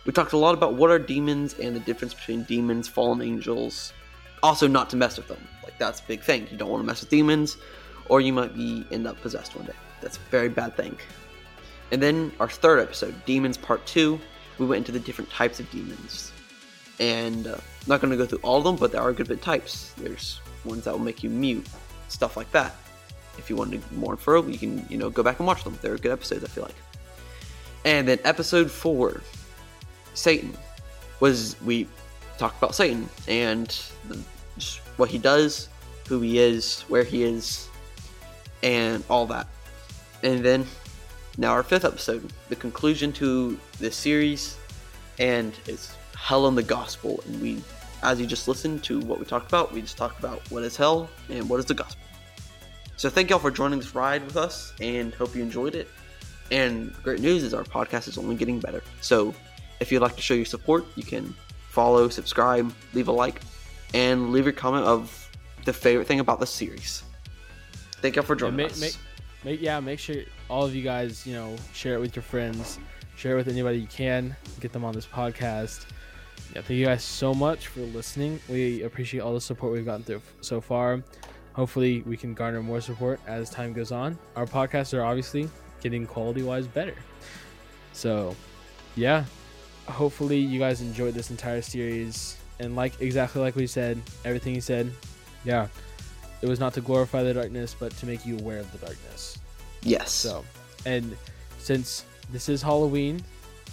[0.04, 3.92] We talked a lot about what are demons and the difference between demons, fallen angels.
[4.42, 5.46] Also, not to mess with them.
[5.64, 6.46] Like, that's a big thing.
[6.50, 7.56] You don't want to mess with demons,
[8.08, 9.74] or you might be end up possessed one day.
[10.00, 10.96] That's a very bad thing.
[11.92, 14.18] And then our third episode, Demons Part 2,
[14.58, 16.32] we went into the different types of demons.
[16.98, 19.42] And uh, not going to go through all of them, but there are good bit
[19.42, 19.92] types.
[19.98, 21.66] There's ones that will make you mute,
[22.08, 22.74] stuff like that.
[23.38, 25.78] If you want to more info, you can you know go back and watch them.
[25.82, 26.74] They're good episodes, I feel like.
[27.84, 29.20] And then episode four,
[30.14, 30.56] Satan,
[31.20, 31.86] was we
[32.38, 33.68] talked about Satan and
[34.08, 34.18] the,
[34.96, 35.68] what he does,
[36.08, 37.68] who he is, where he is,
[38.66, 39.46] and all that.
[40.24, 40.66] And then
[41.38, 44.58] now our fifth episode, the conclusion to this series,
[45.20, 47.22] and it's hell and the gospel.
[47.26, 47.62] And we,
[48.02, 50.76] as you just listened to what we talked about, we just talked about what is
[50.76, 52.02] hell and what is the gospel.
[52.96, 55.88] So thank y'all for joining this ride with us, and hope you enjoyed it.
[56.50, 58.82] And great news is our podcast is only getting better.
[59.00, 59.32] So
[59.78, 61.34] if you'd like to show your support, you can
[61.70, 63.42] follow, subscribe, leave a like,
[63.94, 65.30] and leave your comment of
[65.64, 67.04] the favorite thing about the series.
[68.06, 68.80] Thank y'all for joining make, us.
[68.80, 68.96] make,
[69.42, 70.14] make, yeah, make sure
[70.48, 72.78] all of you guys, you know, share it with your friends,
[73.16, 75.86] share it with anybody you can, get them on this podcast.
[76.54, 78.38] Yeah, thank you guys so much for listening.
[78.48, 81.02] We appreciate all the support we've gotten through so far.
[81.54, 84.16] Hopefully, we can garner more support as time goes on.
[84.36, 85.50] Our podcasts are obviously
[85.80, 86.94] getting quality wise better.
[87.92, 88.36] So,
[88.94, 89.24] yeah,
[89.88, 92.36] hopefully, you guys enjoyed this entire series.
[92.60, 94.92] And, like exactly like we said, everything he said,
[95.44, 95.66] yeah,
[96.42, 99.38] it was not to glorify the darkness, but to make you aware of the darkness.
[99.82, 100.12] yes.
[100.12, 100.44] So,
[100.84, 101.16] and
[101.58, 103.22] since this is Halloween,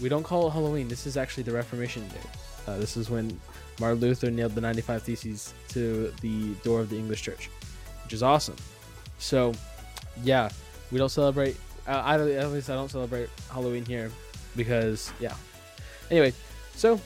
[0.02, 0.88] we don't call it Halloween.
[0.88, 2.28] This is actually the Reformation Day.
[2.68, 3.40] Uh, this is when
[3.80, 7.50] Martin Luther nailed the 95 Theses to the door of the English Church,
[8.04, 8.56] which is awesome.
[9.20, 9.54] So,
[10.24, 10.50] yeah,
[10.92, 11.58] we don't celebrate.
[11.88, 14.12] Uh, I don't, at least I don't celebrate Halloween here
[14.56, 15.36] because, yeah.
[16.10, 16.34] Anyway,
[16.76, 17.00] so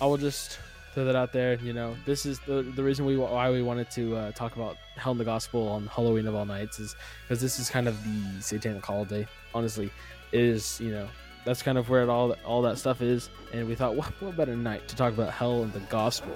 [0.00, 0.58] I will just
[0.98, 1.54] throw that out there.
[1.62, 4.76] You know, this is the the reason we why we wanted to uh, talk about
[4.96, 7.96] Hell in the Gospel on Halloween of all nights is because this is kind of
[8.02, 9.24] the satanic holiday.
[9.54, 9.92] Honestly,
[10.32, 11.08] is you know
[11.44, 14.36] that's kind of where it all all that stuff is, and we thought, what, what
[14.36, 16.34] better night to talk about hell and the gospel,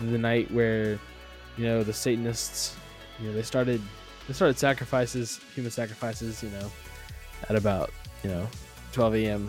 [0.00, 0.98] the night where
[1.58, 2.74] you know the Satanists,
[3.20, 3.82] you know they started
[4.26, 6.72] they started sacrifices, human sacrifices, you know,
[7.50, 7.90] at about
[8.24, 8.48] you know
[8.92, 9.48] 12 a.m.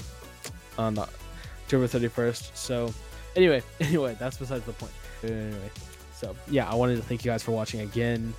[0.78, 2.54] on October 31st.
[2.56, 2.94] So
[3.36, 4.92] anyway, anyway, that's besides the point.
[5.24, 5.72] Anyway,
[6.14, 8.34] so yeah, I wanted to thank you guys for watching again.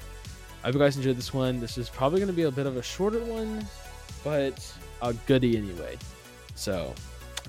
[0.63, 1.61] I hope you guys enjoyed this one.
[1.61, 3.67] This is probably going to be a bit of a shorter one,
[4.23, 4.73] but
[5.03, 5.99] a goodie anyway.
[6.55, 6.95] So,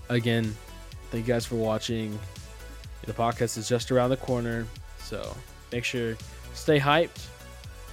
[0.10, 0.56] again,
[1.12, 2.18] thank you guys for watching.
[3.06, 4.66] The podcast is just around the corner,
[5.00, 5.36] so
[5.72, 6.18] make sure
[6.54, 7.28] stay hyped,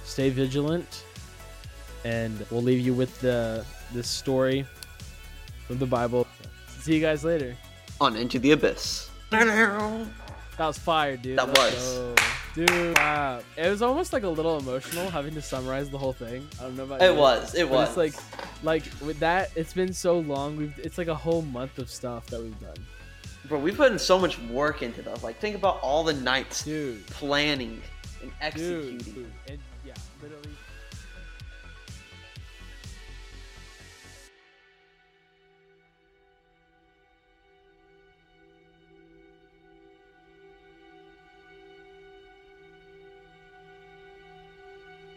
[0.03, 1.03] stay vigilant,
[2.03, 4.65] and we'll leave you with the this story
[5.67, 6.27] from the Bible.
[6.79, 7.55] See you guys later.
[8.01, 9.09] On Into the Abyss.
[10.57, 11.37] That was fire, dude.
[11.37, 12.15] That was.
[12.53, 13.39] Dude, wow.
[13.57, 16.47] It was almost like a little emotional having to summarize the whole thing.
[16.59, 17.55] I don't know about It you, was.
[17.55, 17.89] It was.
[17.89, 18.13] It's like,
[18.61, 20.55] like with that, it's been so long.
[20.55, 22.75] We've it's like a whole month of stuff that we've done,
[23.45, 25.23] Bro, we put in so much work into this.
[25.23, 27.05] Like, think about all the nights dude.
[27.07, 27.81] planning
[28.21, 28.97] and executing.
[28.99, 29.31] Dude, dude.
[29.47, 30.49] And yeah, literally.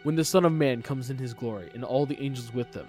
[0.07, 2.87] When the Son of Man comes in his glory, and all the angels with him,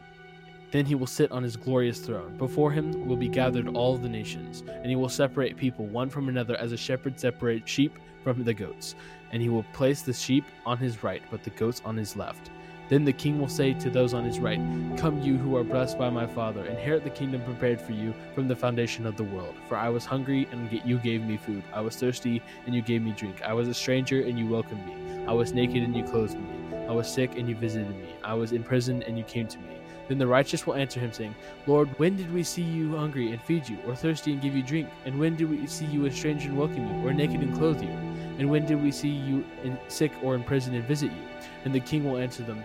[0.71, 2.37] then he will sit on his glorious throne.
[2.39, 6.29] Before him will be gathered all the nations, and he will separate people one from
[6.29, 8.95] another as a shepherd separates sheep from the goats.
[9.33, 12.53] And he will place the sheep on his right, but the goats on his left.
[12.89, 14.61] Then the king will say to those on his right,
[14.97, 18.49] Come, you who are blessed by my Father, inherit the kingdom prepared for you from
[18.49, 19.55] the foundation of the world.
[19.69, 21.63] For I was hungry, and you gave me food.
[21.73, 23.43] I was thirsty, and you gave me drink.
[23.43, 25.27] I was a stranger, and you welcomed me.
[25.27, 26.87] I was naked, and you clothed me.
[26.89, 28.15] I was sick, and you visited me.
[28.25, 29.77] I was in prison, and you came to me.
[30.09, 31.35] Then the righteous will answer him, saying,
[31.67, 34.63] Lord, when did we see you hungry and feed you, or thirsty and give you
[34.63, 34.89] drink?
[35.05, 37.83] And when did we see you a stranger and welcome you, or naked and clothe
[37.83, 37.91] you?
[38.39, 41.23] And when did we see you in sick or in prison and visit you?
[41.65, 42.65] And the king will answer them,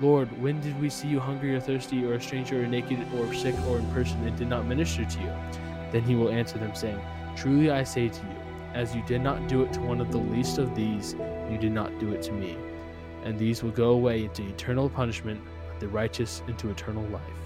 [0.00, 3.34] Lord, when did we see you hungry or thirsty, or a stranger, or naked, or
[3.34, 5.32] sick, or in person, and did not minister to you?
[5.92, 6.98] Then he will answer them, saying,
[7.36, 8.36] Truly I say to you,
[8.72, 11.14] as you did not do it to one of the least of these,
[11.50, 12.56] you did not do it to me.
[13.24, 17.39] And these will go away into eternal punishment, but the righteous into eternal life.